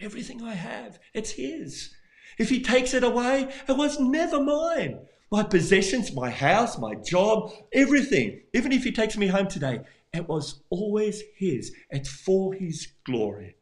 Everything 0.00 0.42
I 0.42 0.54
have, 0.54 0.98
it's 1.12 1.32
His. 1.32 1.94
If 2.38 2.48
He 2.48 2.62
takes 2.62 2.94
it 2.94 3.04
away, 3.04 3.52
it 3.68 3.76
was 3.76 4.00
never 4.00 4.42
mine. 4.42 5.00
My 5.30 5.42
possessions, 5.42 6.14
my 6.14 6.30
house, 6.30 6.78
my 6.78 6.94
job, 6.94 7.52
everything. 7.72 8.40
Even 8.54 8.72
if 8.72 8.84
He 8.84 8.92
takes 8.92 9.18
me 9.18 9.26
home 9.26 9.48
today, 9.48 9.80
It 10.12 10.28
was 10.28 10.62
always 10.70 11.22
His. 11.36 11.72
It's 11.90 12.08
for 12.08 12.54
His 12.54 12.88
glory. 13.04 13.56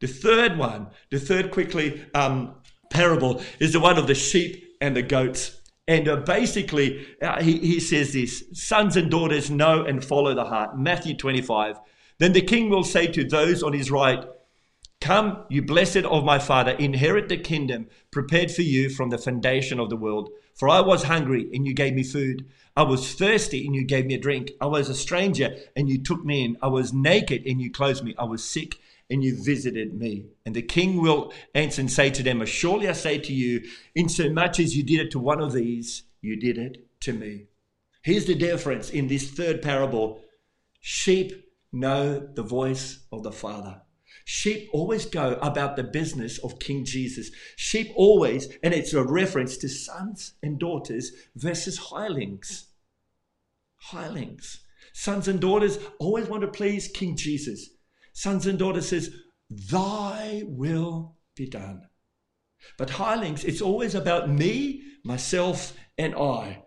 The 0.00 0.08
third 0.08 0.58
one, 0.58 0.88
the 1.10 1.20
third 1.20 1.50
quickly 1.50 2.04
um, 2.14 2.54
parable, 2.90 3.42
is 3.60 3.72
the 3.72 3.80
one 3.80 3.98
of 3.98 4.06
the 4.06 4.14
sheep 4.14 4.76
and 4.80 4.96
the 4.96 5.02
goats. 5.02 5.60
And 5.88 6.08
uh, 6.08 6.16
basically, 6.16 7.06
uh, 7.20 7.42
he, 7.42 7.58
he 7.58 7.80
says 7.80 8.12
this 8.12 8.44
sons 8.52 8.96
and 8.96 9.10
daughters 9.10 9.50
know 9.50 9.84
and 9.84 10.04
follow 10.04 10.34
the 10.34 10.44
heart. 10.44 10.78
Matthew 10.78 11.16
25. 11.16 11.78
Then 12.18 12.32
the 12.32 12.40
king 12.40 12.70
will 12.70 12.84
say 12.84 13.06
to 13.08 13.24
those 13.24 13.62
on 13.62 13.72
his 13.72 13.90
right, 13.90 14.24
Come, 15.00 15.44
you 15.50 15.62
blessed 15.62 16.04
of 16.04 16.24
my 16.24 16.38
Father, 16.38 16.72
inherit 16.72 17.28
the 17.28 17.36
kingdom 17.36 17.88
prepared 18.12 18.52
for 18.52 18.62
you 18.62 18.88
from 18.88 19.10
the 19.10 19.18
foundation 19.18 19.80
of 19.80 19.90
the 19.90 19.96
world. 19.96 20.30
For 20.54 20.68
I 20.68 20.80
was 20.80 21.02
hungry, 21.02 21.48
and 21.52 21.66
you 21.66 21.74
gave 21.74 21.94
me 21.94 22.04
food. 22.04 22.46
I 22.76 22.82
was 22.82 23.14
thirsty, 23.14 23.66
and 23.66 23.74
you 23.74 23.84
gave 23.84 24.06
me 24.06 24.14
a 24.14 24.20
drink. 24.20 24.52
I 24.60 24.66
was 24.66 24.88
a 24.88 24.94
stranger, 24.94 25.54
and 25.76 25.88
you 25.88 26.02
took 26.02 26.24
me 26.24 26.44
in. 26.44 26.56
I 26.62 26.68
was 26.68 26.92
naked, 26.92 27.44
and 27.46 27.60
you 27.60 27.70
clothed 27.70 28.02
me. 28.02 28.14
I 28.18 28.24
was 28.24 28.42
sick, 28.42 28.78
and 29.10 29.22
you 29.22 29.42
visited 29.42 29.92
me. 29.94 30.26
And 30.46 30.54
the 30.54 30.62
king 30.62 31.00
will 31.00 31.32
answer 31.54 31.82
and 31.82 31.90
say 31.90 32.10
to 32.10 32.22
them, 32.22 32.44
Surely 32.46 32.88
I 32.88 32.92
say 32.92 33.18
to 33.18 33.32
you, 33.32 33.62
insomuch 33.94 34.58
as 34.58 34.74
you 34.76 34.82
did 34.82 35.00
it 35.00 35.10
to 35.12 35.18
one 35.18 35.40
of 35.40 35.52
these, 35.52 36.04
you 36.22 36.36
did 36.36 36.56
it 36.56 36.86
to 37.00 37.12
me. 37.12 37.46
Here's 38.02 38.24
the 38.24 38.34
difference 38.34 38.90
in 38.90 39.06
this 39.06 39.30
third 39.30 39.60
parable 39.60 40.22
sheep 40.80 41.50
know 41.72 42.18
the 42.18 42.42
voice 42.42 43.00
of 43.12 43.22
the 43.22 43.32
Father. 43.32 43.82
Sheep 44.24 44.68
always 44.72 45.06
go 45.06 45.34
about 45.42 45.76
the 45.76 45.82
business 45.82 46.38
of 46.38 46.58
King 46.58 46.84
Jesus. 46.84 47.30
Sheep 47.56 47.90
always, 47.96 48.48
and 48.62 48.72
it's 48.72 48.94
a 48.94 49.02
reference 49.02 49.56
to 49.58 49.68
sons 49.68 50.34
and 50.42 50.58
daughters 50.58 51.12
versus 51.34 51.78
hirelings. 51.78 52.66
Hirelings. 53.76 54.60
Sons 54.92 55.28
and 55.28 55.40
daughters 55.40 55.78
always 55.98 56.28
want 56.28 56.42
to 56.42 56.48
please 56.48 56.88
King 56.88 57.16
Jesus. 57.16 57.70
Sons 58.12 58.46
and 58.46 58.58
daughters 58.58 58.88
says, 58.88 59.14
Thy 59.50 60.42
will 60.46 61.16
be 61.34 61.46
done. 61.46 61.82
But 62.78 62.90
hirelings, 62.90 63.44
it's 63.44 63.62
always 63.62 63.94
about 63.94 64.30
me, 64.30 64.82
myself, 65.04 65.74
and 65.98 66.14
I. 66.14 66.62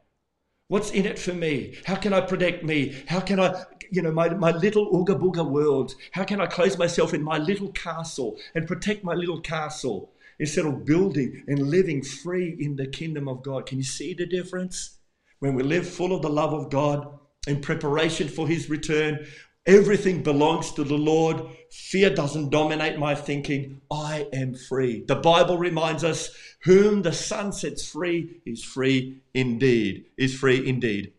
What's 0.67 0.91
in 0.91 1.05
it 1.05 1.19
for 1.19 1.33
me? 1.33 1.77
How 1.85 1.95
can 1.95 2.13
I 2.13 2.21
protect 2.21 2.63
me? 2.63 2.95
How 3.07 3.19
can 3.19 3.39
I, 3.39 3.63
you 3.91 4.01
know, 4.01 4.11
my, 4.11 4.29
my 4.29 4.51
little 4.51 4.91
ooga 4.91 5.19
booga 5.19 5.47
world? 5.47 5.95
How 6.11 6.23
can 6.23 6.41
I 6.41 6.47
close 6.47 6.77
myself 6.77 7.13
in 7.13 7.23
my 7.23 7.37
little 7.37 7.71
castle 7.71 8.37
and 8.53 8.67
protect 8.67 9.03
my 9.03 9.13
little 9.13 9.41
castle 9.41 10.11
instead 10.39 10.65
of 10.65 10.85
building 10.85 11.43
and 11.47 11.69
living 11.69 12.03
free 12.03 12.55
in 12.59 12.75
the 12.75 12.87
kingdom 12.87 13.27
of 13.27 13.43
God? 13.43 13.65
Can 13.65 13.77
you 13.77 13.83
see 13.83 14.13
the 14.13 14.25
difference? 14.25 14.97
When 15.39 15.55
we 15.55 15.63
live 15.63 15.87
full 15.87 16.13
of 16.13 16.21
the 16.21 16.29
love 16.29 16.53
of 16.53 16.69
God 16.69 17.19
in 17.47 17.61
preparation 17.61 18.27
for 18.27 18.47
his 18.47 18.69
return, 18.69 19.25
Everything 19.67 20.21
belongs 20.21 20.71
to 20.73 20.83
the 20.83 20.97
Lord. 20.97 21.41
Fear 21.71 22.11
doesn't 22.11 22.51
dominate 22.51 22.99
my 22.99 23.15
thinking. 23.15 23.81
I 23.89 24.27
am 24.31 24.53
free. 24.53 25.03
The 25.07 25.15
Bible 25.15 25.57
reminds 25.57 26.03
us 26.03 26.29
whom 26.63 27.01
the 27.01 27.11
Son 27.11 27.51
sets 27.51 27.83
free 27.83 28.41
is 28.45 28.63
free 28.63 29.23
indeed. 29.33 30.05
Is 30.17 30.35
free 30.35 30.67
indeed. 30.67 31.13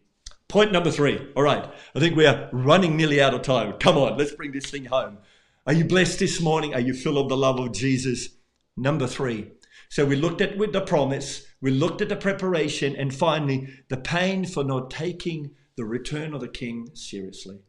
Point 0.49 0.73
number 0.73 0.91
three. 0.91 1.33
All 1.37 1.43
right. 1.43 1.65
I 1.95 1.99
think 1.99 2.17
we 2.17 2.27
are 2.27 2.49
running 2.53 2.97
nearly 2.97 3.21
out 3.21 3.35
of 3.35 3.43
time. 3.43 3.73
Come 3.75 3.99
on, 3.99 4.17
let's 4.17 4.33
bring 4.33 4.53
this 4.53 4.71
thing 4.71 4.87
home. 4.87 5.19
Are 5.67 5.73
you 5.73 5.85
blessed 5.85 6.19
this 6.21 6.41
morning? 6.41 6.75
Are 6.75 6.81
you 6.81 6.95
full 6.95 7.19
of 7.19 7.29
the 7.29 7.37
love 7.37 7.59
of 7.59 7.73
Jesus? 7.73 8.29
Number 8.77 9.07
three. 9.07 9.53
So 9.89 10.05
we 10.05 10.17
looked 10.17 10.41
at 10.41 10.57
with 10.57 10.73
the 10.73 10.81
promise, 10.81 11.47
we 11.61 11.71
looked 11.71 12.01
at 12.01 12.09
the 12.09 12.17
preparation, 12.17 12.97
and 12.97 13.15
finally 13.15 13.69
the 13.89 13.97
pain 13.97 14.45
for 14.45 14.65
not 14.65 14.91
taking 14.91 15.53
the 15.77 15.85
return 15.85 16.35
of 16.35 16.41
the 16.41 16.49
king 16.49 16.91
seriously 16.95 17.61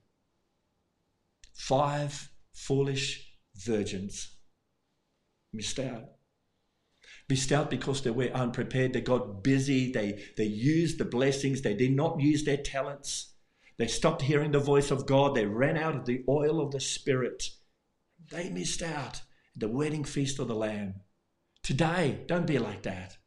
five 1.58 2.30
foolish 2.54 3.34
virgins 3.56 4.38
missed 5.52 5.80
out. 5.80 6.17
Missed 7.30 7.52
out 7.52 7.70
because 7.70 8.02
they 8.02 8.12
were 8.12 8.30
unprepared. 8.30 8.94
They 8.94 9.02
got 9.02 9.44
busy. 9.44 9.92
They, 9.92 10.24
they 10.38 10.46
used 10.46 10.98
the 10.98 11.06
blessings. 11.06 11.62
They 11.62 11.74
did 11.74 11.92
not 11.92 12.22
use 12.22 12.46
their 12.46 12.58
talents. 12.58 13.34
They 13.78 13.88
stopped 13.88 14.22
hearing 14.24 14.52
the 14.52 14.60
voice 14.60 14.92
of 14.92 15.06
God. 15.06 15.36
They 15.36 15.46
ran 15.46 15.78
out 15.78 15.96
of 15.96 16.06
the 16.06 16.24
oil 16.28 16.62
of 16.62 16.72
the 16.72 16.80
Spirit. 16.80 17.44
They 18.32 18.50
missed 18.50 18.82
out 18.82 19.22
the 19.56 19.68
wedding 19.68 20.04
feast 20.04 20.40
of 20.40 20.48
the 20.48 20.56
Lamb. 20.56 21.02
Today, 21.64 22.22
don't 22.28 22.48
be 22.48 22.60
like 22.60 22.84
that. 22.84 23.18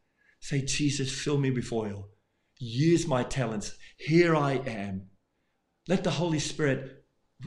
Say, 0.41 0.63
Jesus, 0.63 1.13
fill 1.13 1.39
me 1.39 1.51
with 1.51 1.73
oil. 1.73 2.09
Use 2.59 3.07
my 3.07 3.23
talents. 3.23 3.75
Here 3.99 4.35
I 4.35 4.55
am. 4.67 5.11
Let 5.89 6.05
the 6.05 6.11
Holy 6.11 6.39
Spirit 6.39 7.05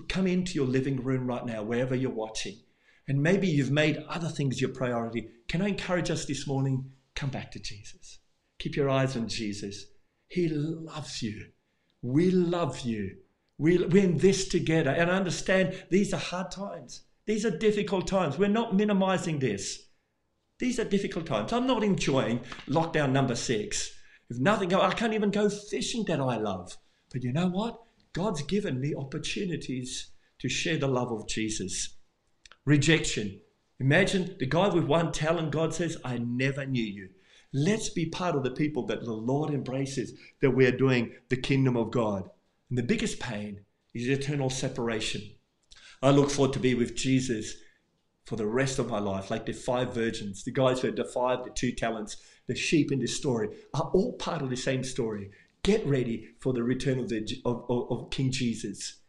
come 0.08 0.28
into 0.28 0.54
your 0.54 0.68
living 0.68 1.04
room 1.04 1.28
right 1.28 1.46
now, 1.46 1.64
wherever 1.64 1.96
you're 1.96 2.12
watching, 2.12 2.58
and 3.08 3.22
maybe 3.22 3.48
you've 3.48 3.72
made 3.72 4.04
other 4.08 4.30
things 4.30 4.62
your 4.62 4.72
priority. 4.72 5.30
Can 5.48 5.62
I 5.62 5.70
encourage 5.70 6.10
us 6.10 6.26
this 6.26 6.48
morning? 6.48 6.92
Come 7.16 7.30
back 7.30 7.52
to 7.52 7.60
Jesus. 7.60 8.20
Keep 8.60 8.76
your 8.76 8.90
eyes 8.90 9.18
on 9.18 9.28
Jesus. 9.28 9.86
He 10.28 10.48
loves 10.48 11.22
you. 11.22 11.48
We 12.02 12.32
love 12.32 12.80
you. 12.82 13.18
We, 13.58 13.78
we're 13.86 14.04
in 14.04 14.18
this 14.18 14.48
together. 14.48 14.92
And 14.92 15.12
I 15.12 15.16
understand 15.16 15.84
these 15.90 16.14
are 16.14 16.20
hard 16.20 16.52
times. 16.52 17.04
These 17.26 17.46
are 17.46 17.58
difficult 17.58 18.08
times. 18.08 18.38
We're 18.38 18.50
not 18.50 18.76
minimizing 18.76 19.40
this. 19.40 19.88
These 20.60 20.80
are 20.80 20.86
difficult 20.86 21.26
times. 21.26 21.52
I'm 21.52 21.68
not 21.68 21.84
enjoying 21.84 22.42
lockdown 22.68 23.12
number 23.12 23.36
six. 23.36 23.92
If 24.30 24.40
nothing, 24.40 24.74
I 24.74 24.92
can't 24.92 25.14
even 25.14 25.32
go 25.32 25.50
fishing 25.50 26.06
that 26.06 26.20
I 26.20 26.38
love. 26.38 26.78
But 27.12 27.24
you 27.24 27.34
know 27.34 27.48
what? 27.48 27.80
God's 28.14 28.44
given 28.44 28.80
me 28.80 28.94
opportunities 28.96 30.12
to 30.40 30.50
share 30.50 30.78
the 30.78 30.88
love 30.88 31.12
of 31.12 31.28
Jesus. 31.28 31.98
Rejection. 32.66 33.42
Imagine 33.80 34.36
the 34.40 34.46
guy 34.46 34.70
with 34.70 34.86
one 34.86 35.12
talent, 35.12 35.52
God 35.52 35.74
says, 35.74 35.98
I 36.06 36.18
never 36.18 36.66
knew 36.66 36.84
you. 36.84 37.10
Let's 37.54 37.90
be 37.90 38.06
part 38.06 38.36
of 38.36 38.44
the 38.44 38.52
people 38.52 38.86
that 38.88 39.04
the 39.04 39.14
Lord 39.14 39.54
embraces, 39.54 40.14
that 40.42 40.52
we're 40.52 40.72
doing 40.72 41.14
the 41.30 41.38
kingdom 41.38 41.76
of 41.76 41.92
God. 41.92 42.30
And 42.70 42.78
the 42.78 42.84
biggest 42.84 43.20
pain 43.20 43.62
is 43.94 44.08
eternal 44.08 44.50
separation. 44.50 45.22
I 46.02 46.10
look 46.10 46.30
forward 46.30 46.54
to 46.54 46.60
be 46.60 46.74
with 46.74 46.96
Jesus 46.96 47.56
for 48.26 48.38
the 48.38 48.48
rest 48.48 48.80
of 48.80 48.90
my 48.90 49.00
life, 49.00 49.30
like 49.30 49.46
the 49.46 49.54
five 49.54 49.94
virgins, 49.94 50.44
the 50.44 50.52
guys 50.52 50.80
who 50.80 50.96
five, 51.14 51.44
the 51.44 51.52
two 51.54 51.74
talents, 51.74 52.18
the 52.48 52.56
sheep 52.56 52.92
in 52.92 53.00
this 53.00 53.18
story, 53.18 53.50
are 53.74 53.92
all 53.94 54.14
part 54.14 54.42
of 54.42 54.50
the 54.50 54.58
same 54.58 54.84
story. 54.84 55.30
Get 55.64 55.86
ready 55.86 56.30
for 56.40 56.54
the 56.54 56.64
return 56.64 57.00
of, 57.00 57.10
the, 57.10 57.26
of, 57.46 57.66
of, 57.70 57.92
of 57.92 58.10
King 58.10 58.32
Jesus 58.32 59.02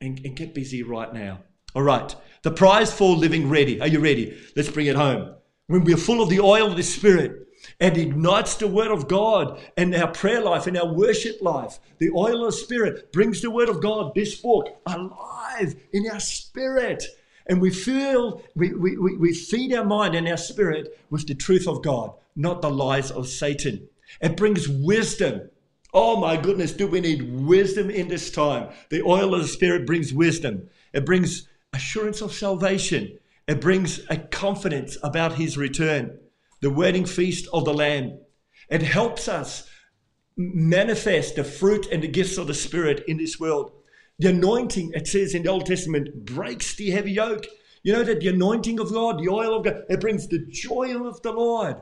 and, 0.00 0.20
and 0.24 0.36
get 0.36 0.54
busy 0.54 0.82
right 0.82 1.12
now. 1.12 1.40
All 1.76 1.82
right. 1.82 2.14
The 2.40 2.50
prize 2.50 2.90
for 2.90 3.14
living 3.14 3.50
ready. 3.50 3.82
Are 3.82 3.86
you 3.86 4.00
ready? 4.00 4.34
Let's 4.56 4.70
bring 4.70 4.86
it 4.86 4.96
home. 4.96 5.34
When 5.66 5.84
we're 5.84 5.98
full 5.98 6.22
of 6.22 6.30
the 6.30 6.40
oil 6.40 6.68
of 6.68 6.76
the 6.78 6.82
Spirit 6.82 7.48
and 7.78 7.98
ignites 7.98 8.54
the 8.56 8.66
Word 8.66 8.90
of 8.90 9.08
God 9.08 9.60
and 9.76 9.94
our 9.94 10.10
prayer 10.10 10.40
life 10.40 10.66
and 10.66 10.78
our 10.78 10.90
worship 10.90 11.42
life, 11.42 11.78
the 11.98 12.10
oil 12.12 12.46
of 12.46 12.52
the 12.52 12.58
Spirit 12.58 13.12
brings 13.12 13.42
the 13.42 13.50
Word 13.50 13.68
of 13.68 13.82
God, 13.82 14.14
this 14.14 14.36
book, 14.36 14.68
alive 14.86 15.76
in 15.92 16.08
our 16.10 16.18
spirit. 16.18 17.04
And 17.46 17.60
we 17.60 17.70
feel, 17.70 18.40
we, 18.54 18.72
we, 18.72 18.96
we 18.96 19.34
feed 19.34 19.74
our 19.74 19.84
mind 19.84 20.14
and 20.14 20.26
our 20.28 20.38
spirit 20.38 20.98
with 21.10 21.26
the 21.26 21.34
truth 21.34 21.68
of 21.68 21.82
God, 21.84 22.14
not 22.34 22.62
the 22.62 22.70
lies 22.70 23.10
of 23.10 23.28
Satan. 23.28 23.86
It 24.22 24.38
brings 24.38 24.66
wisdom 24.66 25.50
Oh 25.98 26.20
my 26.20 26.36
goodness, 26.36 26.72
do 26.72 26.86
we 26.86 27.00
need 27.00 27.22
wisdom 27.46 27.88
in 27.88 28.08
this 28.08 28.30
time? 28.30 28.68
The 28.90 29.00
oil 29.00 29.34
of 29.34 29.40
the 29.40 29.48
Spirit 29.48 29.86
brings 29.86 30.12
wisdom, 30.12 30.68
it 30.92 31.06
brings 31.06 31.48
assurance 31.76 32.20
of 32.20 32.32
salvation, 32.32 33.18
it 33.46 33.60
brings 33.60 34.00
a 34.10 34.16
confidence 34.16 34.96
about 35.02 35.34
His 35.34 35.56
return, 35.56 36.18
the 36.60 36.70
wedding 36.70 37.04
feast 37.04 37.46
of 37.52 37.64
the 37.64 37.74
Lamb. 37.74 38.18
It 38.68 38.82
helps 38.82 39.28
us 39.28 39.68
manifest 40.36 41.36
the 41.36 41.44
fruit 41.44 41.86
and 41.92 42.02
the 42.02 42.08
gifts 42.08 42.38
of 42.38 42.46
the 42.46 42.54
Spirit 42.54 43.04
in 43.06 43.18
this 43.18 43.38
world. 43.38 43.72
The 44.18 44.30
anointing, 44.30 44.92
it 44.94 45.06
says 45.06 45.34
in 45.34 45.42
the 45.42 45.50
Old 45.50 45.66
Testament, 45.66 46.24
breaks 46.24 46.74
the 46.74 46.90
heavy 46.90 47.12
yoke. 47.12 47.46
You 47.82 47.92
know 47.92 48.02
that 48.02 48.20
the 48.20 48.28
anointing 48.28 48.80
of 48.80 48.92
God, 48.92 49.18
the 49.18 49.28
oil 49.28 49.58
of 49.58 49.64
God, 49.64 49.84
it 49.88 50.00
brings 50.00 50.26
the 50.26 50.44
joy 50.48 50.96
of 51.06 51.22
the 51.22 51.32
Lord. 51.32 51.76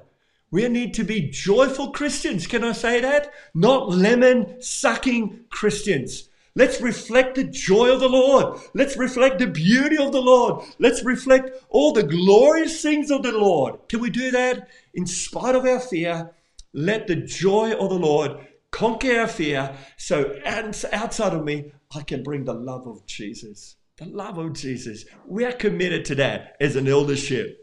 We 0.51 0.69
need 0.69 0.95
to 0.95 1.05
be 1.05 1.31
joyful 1.31 1.93
Christians. 1.93 2.47
Can 2.47 2.63
I 2.63 2.73
say 2.73 3.01
that? 3.01 3.33
Not 3.55 3.91
lemon 3.91 4.61
sucking 4.61 5.47
Christians. 5.51 6.29
Let's 6.57 6.81
reflect 6.81 7.35
the 7.35 7.45
joy 7.45 7.93
of 7.93 7.99
the 7.99 8.09
Lord. 8.09 8.61
Let's 8.75 8.97
reflect 8.97 9.41
the 9.41 9.49
beauty 9.49 9.99
of 9.99 10.13
the 10.13 10.21
Lord. 10.21 10.65
Let's 10.79 11.05
reflect 11.05 11.51
all 11.69 11.93
the 11.93 12.05
glorious 12.05 12.81
things 12.81 13.11
of 13.11 13.25
the 13.25 13.33
Lord. 13.33 13.89
Can 13.89 14.01
we 14.01 14.11
do 14.11 14.31
that 14.31 14.69
in 14.95 15.05
spite 15.07 15.57
of 15.57 15.65
our 15.65 15.81
fear? 15.81 16.31
Let 16.73 17.09
the 17.09 17.17
joy 17.17 17.73
of 17.73 17.91
the 17.91 17.99
Lord 17.99 18.47
conquer 18.71 19.21
our 19.21 19.29
fear 19.29 19.77
so 19.97 20.39
outside 20.45 21.33
of 21.33 21.45
me, 21.45 21.73
I 21.95 22.03
can 22.03 22.23
bring 22.23 22.45
the 22.45 22.55
love 22.55 22.87
of 22.87 23.05
Jesus. 23.07 23.77
The 23.97 24.07
love 24.07 24.39
of 24.39 24.53
Jesus. 24.53 25.05
We 25.27 25.45
are 25.45 25.53
committed 25.53 26.05
to 26.07 26.15
that 26.17 26.57
as 26.61 26.77
an 26.77 26.89
eldership. 26.89 27.61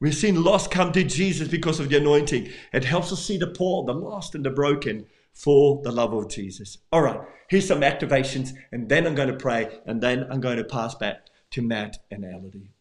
We've 0.00 0.14
seen 0.14 0.44
lost 0.44 0.70
come 0.70 0.92
to 0.92 1.02
Jesus 1.02 1.48
because 1.48 1.80
of 1.80 1.88
the 1.88 1.96
anointing. 1.96 2.50
It 2.72 2.84
helps 2.84 3.12
us 3.12 3.24
see 3.24 3.36
the 3.36 3.48
poor, 3.48 3.84
the 3.84 3.92
lost, 3.92 4.36
and 4.36 4.44
the 4.44 4.50
broken 4.50 5.06
for 5.38 5.80
the 5.82 5.92
love 5.92 6.12
of 6.12 6.28
Jesus. 6.28 6.78
All 6.92 7.02
right, 7.02 7.20
here's 7.48 7.68
some 7.68 7.82
activations, 7.82 8.50
and 8.72 8.88
then 8.88 9.06
I'm 9.06 9.14
going 9.14 9.28
to 9.28 9.36
pray, 9.36 9.80
and 9.86 10.02
then 10.02 10.26
I'm 10.30 10.40
going 10.40 10.56
to 10.56 10.64
pass 10.64 10.96
back 10.96 11.26
to 11.52 11.62
Matt 11.62 11.98
and 12.10 12.24
Elodie. 12.24 12.72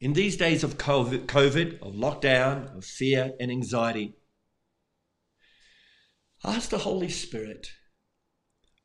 In 0.00 0.12
these 0.12 0.36
days 0.36 0.62
of 0.62 0.78
COVID, 0.78 1.26
COVID, 1.26 1.82
of 1.82 1.94
lockdown, 1.94 2.76
of 2.76 2.84
fear 2.84 3.32
and 3.40 3.50
anxiety, 3.50 4.14
ask 6.44 6.70
the 6.70 6.78
Holy 6.78 7.08
Spirit, 7.08 7.72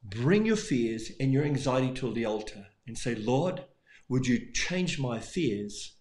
bring 0.03 0.45
your 0.45 0.57
fears 0.57 1.11
and 1.19 1.31
your 1.31 1.45
anxiety 1.45 1.93
to 1.93 2.11
the 2.11 2.25
altar 2.25 2.65
and 2.87 2.97
say, 2.97 3.15
Lord, 3.15 3.63
would 4.09 4.25
you 4.25 4.51
change 4.51 4.99
my 4.99 5.19
fears 5.19 5.95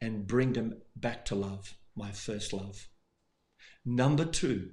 and 0.00 0.26
bring 0.26 0.54
them 0.54 0.80
back 0.96 1.24
to 1.26 1.34
love, 1.34 1.74
my 1.94 2.10
first 2.10 2.52
love? 2.52 2.88
Number 3.84 4.24
two, 4.24 4.70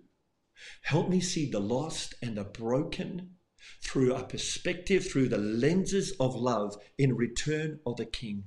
help 0.84 1.10
me 1.10 1.19
see 1.19 1.50
the 1.50 1.60
lost 1.60 2.13
and 2.22 2.38
the 2.38 2.43
broken 2.43 3.36
through 3.82 4.13
a 4.13 4.24
perspective, 4.24 5.08
through 5.08 5.30
the 5.30 5.38
lenses 5.38 6.12
of 6.19 6.36
love 6.36 6.76
in 6.98 7.15
return 7.15 7.80
of 7.86 7.98
the 7.98 8.06
King. 8.06 8.45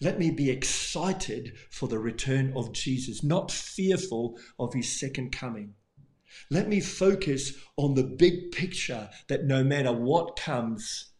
Let 0.00 0.18
me 0.18 0.30
be 0.30 0.50
excited 0.50 1.56
for 1.70 1.88
the 1.88 1.98
return 1.98 2.52
of 2.54 2.72
Jesus, 2.72 3.22
not 3.22 3.50
fearful 3.50 4.38
of 4.58 4.74
his 4.74 4.98
second 4.98 5.32
coming. 5.32 5.74
Let 6.50 6.68
me 6.68 6.80
focus 6.80 7.54
on 7.76 7.94
the 7.94 8.04
big 8.04 8.52
picture 8.52 9.10
that 9.28 9.44
no 9.44 9.64
matter 9.64 9.92
what 9.92 10.36
comes, 10.36 11.12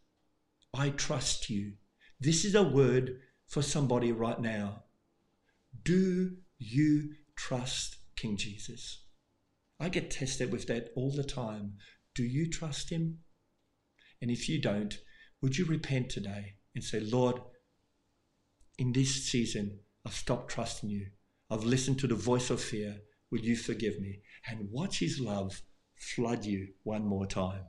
I 0.75 0.91
trust 0.91 1.49
you. 1.49 1.75
This 2.21 2.45
is 2.45 2.55
a 2.55 2.63
word 2.63 3.21
for 3.47 3.63
somebody 3.63 4.13
right 4.13 4.41
now. 4.41 4.85
Do 5.83 6.37
you 6.59 7.15
trust 7.37 7.97
King 8.17 8.37
Jesus? 8.37 9.05
I 9.81 9.89
get 9.89 10.11
tested 10.11 10.51
with 10.51 10.67
that 10.67 10.91
all 10.97 11.11
the 11.11 11.25
time. 11.25 11.75
Do 12.15 12.25
you 12.25 12.51
trust 12.51 12.91
him? 12.91 13.19
And 14.21 14.31
if 14.31 14.49
you 14.49 14.61
don't, 14.61 14.99
would 15.41 15.57
you 15.57 15.65
repent 15.65 16.11
today 16.11 16.55
and 16.75 16.83
say, 16.83 17.01
Lord, 17.01 17.41
in 18.79 18.93
this 18.93 19.25
season, 19.25 19.81
I've 20.05 20.15
stopped 20.15 20.51
trusting 20.51 20.91
you. 20.91 21.09
I've 21.51 21.65
listened 21.65 21.99
to 22.01 22.07
the 22.07 22.15
voice 22.15 22.51
of 22.51 22.61
fear. 22.61 22.97
Will 23.31 23.41
you 23.41 23.57
forgive 23.57 24.01
me? 24.01 24.21
And 24.49 24.71
watch 24.71 24.99
his 24.99 25.21
love 25.21 25.63
flood 25.97 26.45
you 26.45 26.69
one 26.83 27.05
more 27.05 27.27
time. 27.27 27.63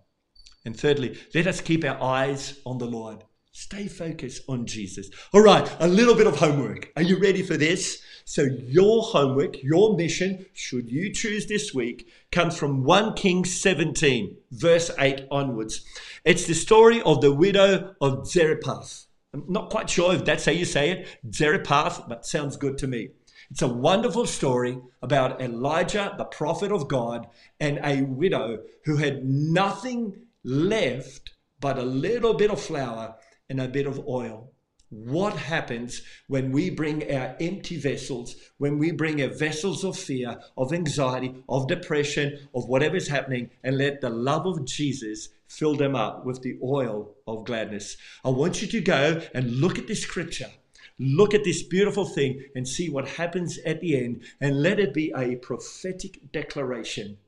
And 0.65 0.78
thirdly, 0.78 1.17
let 1.34 1.48
us 1.48 1.62
keep 1.62 1.84
our 1.84 2.02
eyes 2.02 2.60
on 2.65 2.78
the 2.78 2.86
Lord. 2.86 3.24
Stay 3.51 3.88
focused 3.88 4.43
on 4.47 4.67
Jesus. 4.67 5.09
All 5.33 5.41
right, 5.41 5.67
a 5.79 5.88
little 5.88 6.13
bit 6.13 6.27
of 6.27 6.38
homework. 6.38 6.91
Are 6.95 7.01
you 7.01 7.17
ready 7.17 7.41
for 7.41 7.57
this? 7.57 7.99
So, 8.23 8.43
your 8.43 9.01
homework, 9.01 9.63
your 9.63 9.97
mission, 9.97 10.45
should 10.53 10.91
you 10.91 11.12
choose 11.12 11.47
this 11.47 11.73
week, 11.73 12.07
comes 12.31 12.55
from 12.55 12.83
1 12.83 13.15
Kings 13.15 13.59
17, 13.59 14.38
verse 14.51 14.91
8 14.99 15.25
onwards. 15.31 15.83
It's 16.23 16.45
the 16.45 16.53
story 16.53 17.01
of 17.01 17.21
the 17.21 17.33
widow 17.33 17.95
of 17.99 18.27
Zarephath. 18.27 19.07
I'm 19.33 19.45
not 19.47 19.71
quite 19.71 19.89
sure 19.89 20.13
if 20.13 20.25
that's 20.25 20.45
how 20.45 20.51
you 20.51 20.65
say 20.65 20.91
it, 20.91 21.07
Zarephath, 21.33 22.07
but 22.07 22.27
sounds 22.27 22.55
good 22.55 22.77
to 22.77 22.88
me. 22.88 23.09
It's 23.49 23.63
a 23.63 23.67
wonderful 23.67 24.27
story 24.27 24.79
about 25.01 25.41
Elijah, 25.41 26.13
the 26.19 26.25
prophet 26.25 26.71
of 26.71 26.88
God, 26.88 27.25
and 27.59 27.79
a 27.83 28.03
widow 28.03 28.59
who 28.85 28.97
had 28.97 29.25
nothing 29.25 30.27
left 30.43 31.31
but 31.59 31.77
a 31.77 31.83
little 31.83 32.35
bit 32.35 32.51
of 32.51 32.62
flour 32.62 33.15
and 33.49 33.59
a 33.59 33.67
bit 33.67 33.88
of 33.88 34.07
oil. 34.07 34.51
What 34.91 35.35
happens 35.35 36.01
when 36.27 36.51
we 36.51 36.71
bring 36.71 37.13
our 37.15 37.35
empty 37.39 37.77
vessels, 37.77 38.35
when 38.57 38.79
we 38.79 38.91
bring 38.91 39.21
our 39.21 39.27
vessels 39.29 39.83
of 39.83 39.95
fear, 39.97 40.39
of 40.57 40.73
anxiety, 40.73 41.43
of 41.47 41.67
depression, 41.67 42.49
of 42.55 42.67
whatever's 42.67 43.07
happening, 43.07 43.51
and 43.63 43.77
let 43.77 44.01
the 44.01 44.09
love 44.09 44.47
of 44.47 44.65
Jesus 44.65 45.29
fill 45.47 45.75
them 45.75 45.95
up 45.95 46.25
with 46.25 46.41
the 46.41 46.57
oil 46.63 47.15
of 47.27 47.45
gladness? 47.45 47.97
I 48.25 48.29
want 48.29 48.63
you 48.63 48.67
to 48.69 48.81
go 48.81 49.21
and 49.33 49.57
look 49.57 49.77
at 49.77 49.88
this 49.88 50.01
scripture. 50.01 50.49
Look 50.97 51.35
at 51.35 51.43
this 51.43 51.62
beautiful 51.62 52.05
thing 52.05 52.43
and 52.55 52.67
see 52.67 52.89
what 52.89 53.07
happens 53.07 53.59
at 53.59 53.81
the 53.81 53.95
end, 53.95 54.23
and 54.41 54.63
let 54.63 54.79
it 54.79 54.93
be 54.93 55.13
a 55.15 55.35
prophetic 55.35 56.31
declaration 56.31 57.19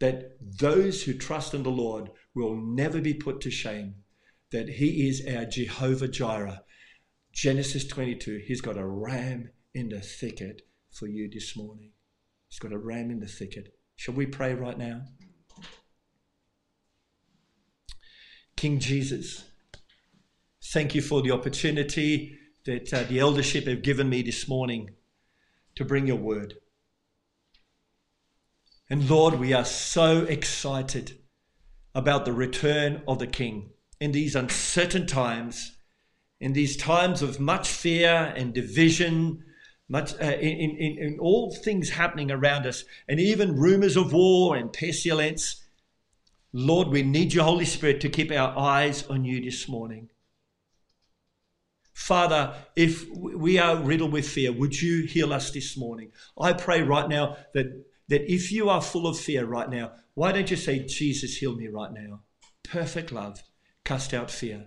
that 0.00 0.36
those 0.40 1.04
who 1.04 1.14
trust 1.14 1.54
in 1.54 1.62
the 1.62 1.70
Lord 1.70 2.10
will 2.34 2.56
never 2.56 3.00
be 3.00 3.14
put 3.14 3.40
to 3.42 3.50
shame 3.50 3.94
that 4.50 4.68
He 4.68 5.08
is 5.08 5.24
our 5.26 5.44
Jehovah 5.44 6.08
Jireh. 6.08 6.62
Genesis 7.32 7.86
22, 7.86 8.42
He's 8.46 8.60
got 8.60 8.76
a 8.76 8.86
ram 8.86 9.50
in 9.74 9.88
the 9.90 10.00
thicket 10.00 10.62
for 10.90 11.06
you 11.06 11.30
this 11.30 11.56
morning. 11.56 11.92
He's 12.48 12.58
got 12.58 12.72
a 12.72 12.78
ram 12.78 13.10
in 13.10 13.20
the 13.20 13.26
thicket. 13.26 13.74
Shall 13.96 14.14
we 14.14 14.26
pray 14.26 14.54
right 14.54 14.78
now? 14.78 15.02
King 18.56 18.80
Jesus, 18.80 19.44
thank 20.72 20.94
you 20.94 21.02
for 21.02 21.22
the 21.22 21.30
opportunity 21.30 22.38
that 22.64 22.92
uh, 22.92 23.04
the 23.04 23.20
eldership 23.20 23.66
have 23.66 23.82
given 23.82 24.08
me 24.08 24.22
this 24.22 24.48
morning 24.48 24.90
to 25.76 25.84
bring 25.84 26.08
your 26.08 26.16
word. 26.16 26.54
And 28.90 29.08
Lord, 29.08 29.34
we 29.34 29.52
are 29.52 29.64
so 29.64 30.24
excited 30.24 31.18
about 31.94 32.24
the 32.24 32.32
return 32.32 33.02
of 33.06 33.18
the 33.18 33.26
King 33.26 33.70
in 34.00 34.12
these 34.12 34.36
uncertain 34.36 35.06
times, 35.06 35.76
in 36.40 36.52
these 36.52 36.76
times 36.76 37.22
of 37.22 37.40
much 37.40 37.68
fear 37.68 38.32
and 38.36 38.54
division, 38.54 39.44
much 39.88 40.14
uh, 40.14 40.26
in, 40.26 40.76
in, 40.76 40.98
in 40.98 41.18
all 41.18 41.52
things 41.52 41.90
happening 41.90 42.30
around 42.30 42.66
us, 42.66 42.84
and 43.08 43.18
even 43.18 43.56
rumors 43.56 43.96
of 43.96 44.12
war 44.12 44.56
and 44.56 44.72
pestilence. 44.72 45.64
Lord, 46.52 46.88
we 46.88 47.02
need 47.02 47.34
your 47.34 47.44
Holy 47.44 47.64
Spirit 47.64 48.00
to 48.02 48.08
keep 48.08 48.30
our 48.30 48.56
eyes 48.56 49.06
on 49.06 49.24
you 49.24 49.42
this 49.42 49.68
morning. 49.68 50.08
Father, 51.92 52.54
if 52.76 53.08
we 53.10 53.58
are 53.58 53.76
riddled 53.76 54.12
with 54.12 54.28
fear, 54.28 54.52
would 54.52 54.80
you 54.80 55.04
heal 55.04 55.32
us 55.32 55.50
this 55.50 55.76
morning? 55.76 56.12
I 56.40 56.52
pray 56.52 56.80
right 56.80 57.08
now 57.08 57.36
that, 57.54 57.84
that 58.08 58.32
if 58.32 58.52
you 58.52 58.70
are 58.70 58.80
full 58.80 59.08
of 59.08 59.18
fear 59.18 59.44
right 59.44 59.68
now, 59.68 59.92
why 60.14 60.32
don't 60.32 60.50
you 60.50 60.56
say, 60.56 60.78
Jesus, 60.78 61.36
heal 61.36 61.56
me 61.56 61.66
right 61.66 61.92
now? 61.92 62.20
Perfect 62.62 63.10
love 63.10 63.42
cast 63.88 64.12
out 64.12 64.30
fear. 64.30 64.66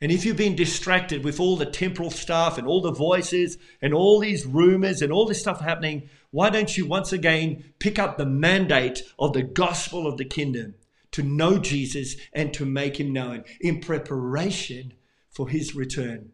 And 0.00 0.10
if 0.10 0.24
you've 0.24 0.36
been 0.36 0.56
distracted 0.56 1.22
with 1.22 1.38
all 1.38 1.56
the 1.56 1.70
temporal 1.70 2.10
stuff 2.10 2.58
and 2.58 2.66
all 2.66 2.82
the 2.82 2.90
voices 2.90 3.58
and 3.80 3.94
all 3.94 4.18
these 4.18 4.44
rumors 4.44 5.00
and 5.00 5.12
all 5.12 5.24
this 5.24 5.38
stuff 5.38 5.60
happening, 5.60 6.08
why 6.32 6.50
don't 6.50 6.76
you 6.76 6.84
once 6.84 7.12
again 7.12 7.72
pick 7.78 8.00
up 8.00 8.18
the 8.18 8.26
mandate 8.26 9.04
of 9.20 9.34
the 9.34 9.44
gospel 9.44 10.08
of 10.08 10.16
the 10.16 10.24
kingdom 10.24 10.74
to 11.12 11.22
know 11.22 11.58
Jesus 11.58 12.16
and 12.32 12.52
to 12.54 12.64
make 12.64 12.98
him 12.98 13.12
known 13.12 13.44
in 13.60 13.78
preparation 13.78 14.94
for 15.30 15.48
his 15.48 15.76
return? 15.76 16.32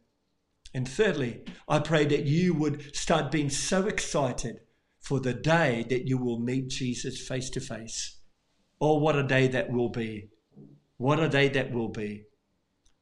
And 0.73 0.89
thirdly, 0.89 1.43
I 1.69 1.81
pray 1.81 2.07
that 2.07 2.25
you 2.25 2.55
would 2.55 2.97
start 2.97 3.31
being 3.31 3.51
so 3.51 3.87
excited 3.87 4.61
for 5.01 5.21
the 5.21 5.35
day 5.35 5.85
that 5.91 6.09
you 6.09 6.17
will 6.17 6.39
meet 6.39 6.69
Jesus 6.69 7.21
face 7.21 7.51
to 7.51 7.61
face. 7.61 8.17
Oh, 8.81 8.97
what 8.97 9.17
a 9.17 9.23
day 9.23 9.49
that 9.49 9.71
will 9.71 9.91
be! 9.91 10.31
What 10.99 11.21
a 11.21 11.29
day 11.29 11.49
that 11.49 11.73
will 11.73 11.89
be. 11.89 12.25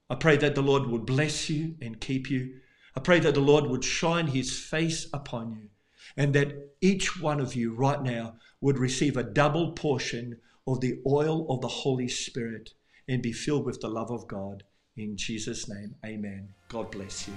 I 0.09 0.15
pray 0.15 0.37
that 0.37 0.55
the 0.55 0.63
Lord 0.63 0.87
would 0.87 1.07
bless 1.07 1.51
you 1.51 1.75
and 1.83 2.01
keep 2.01 2.31
you. 2.31 2.61
I 2.95 3.01
pray 3.01 3.19
that 3.21 3.35
the 3.35 3.41
Lord 3.41 3.67
would 3.67 3.85
shine 3.85 4.29
his 4.29 4.59
face 4.59 5.09
upon 5.13 5.53
you 5.53 5.69
and 6.17 6.35
that 6.35 6.77
each 6.81 7.21
one 7.21 7.41
of 7.41 7.55
you 7.55 7.75
right 7.75 8.03
now 8.03 8.37
would 8.61 8.79
receive 8.79 9.17
a 9.17 9.23
double 9.23 9.73
portion 9.73 10.39
of 10.67 10.81
the 10.81 11.01
oil 11.07 11.47
of 11.51 11.61
the 11.61 11.69
Holy 11.69 12.09
Spirit 12.09 12.71
and 13.09 13.23
be 13.23 13.33
filled 13.33 13.65
with 13.65 13.81
the 13.81 13.89
love 13.89 14.11
of 14.11 14.29
God. 14.29 14.65
In 14.97 15.17
Jesus' 15.17 15.69
name, 15.69 15.95
amen. 16.05 16.49
God 16.69 16.91
bless 16.91 17.29
you. 17.29 17.35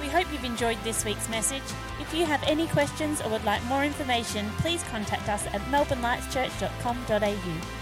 We 0.00 0.06
hope 0.08 0.26
you've 0.32 0.44
enjoyed 0.44 0.78
this 0.84 1.04
week's 1.04 1.28
message. 1.28 1.60
If 2.00 2.14
you 2.14 2.24
have 2.24 2.42
any 2.44 2.68
questions 2.68 3.20
or 3.20 3.28
would 3.30 3.44
like 3.44 3.64
more 3.66 3.84
information, 3.84 4.48
please 4.58 4.82
contact 4.84 5.28
us 5.28 5.44
at 5.46 5.60
melbournelightschurch.com.au. 5.70 7.81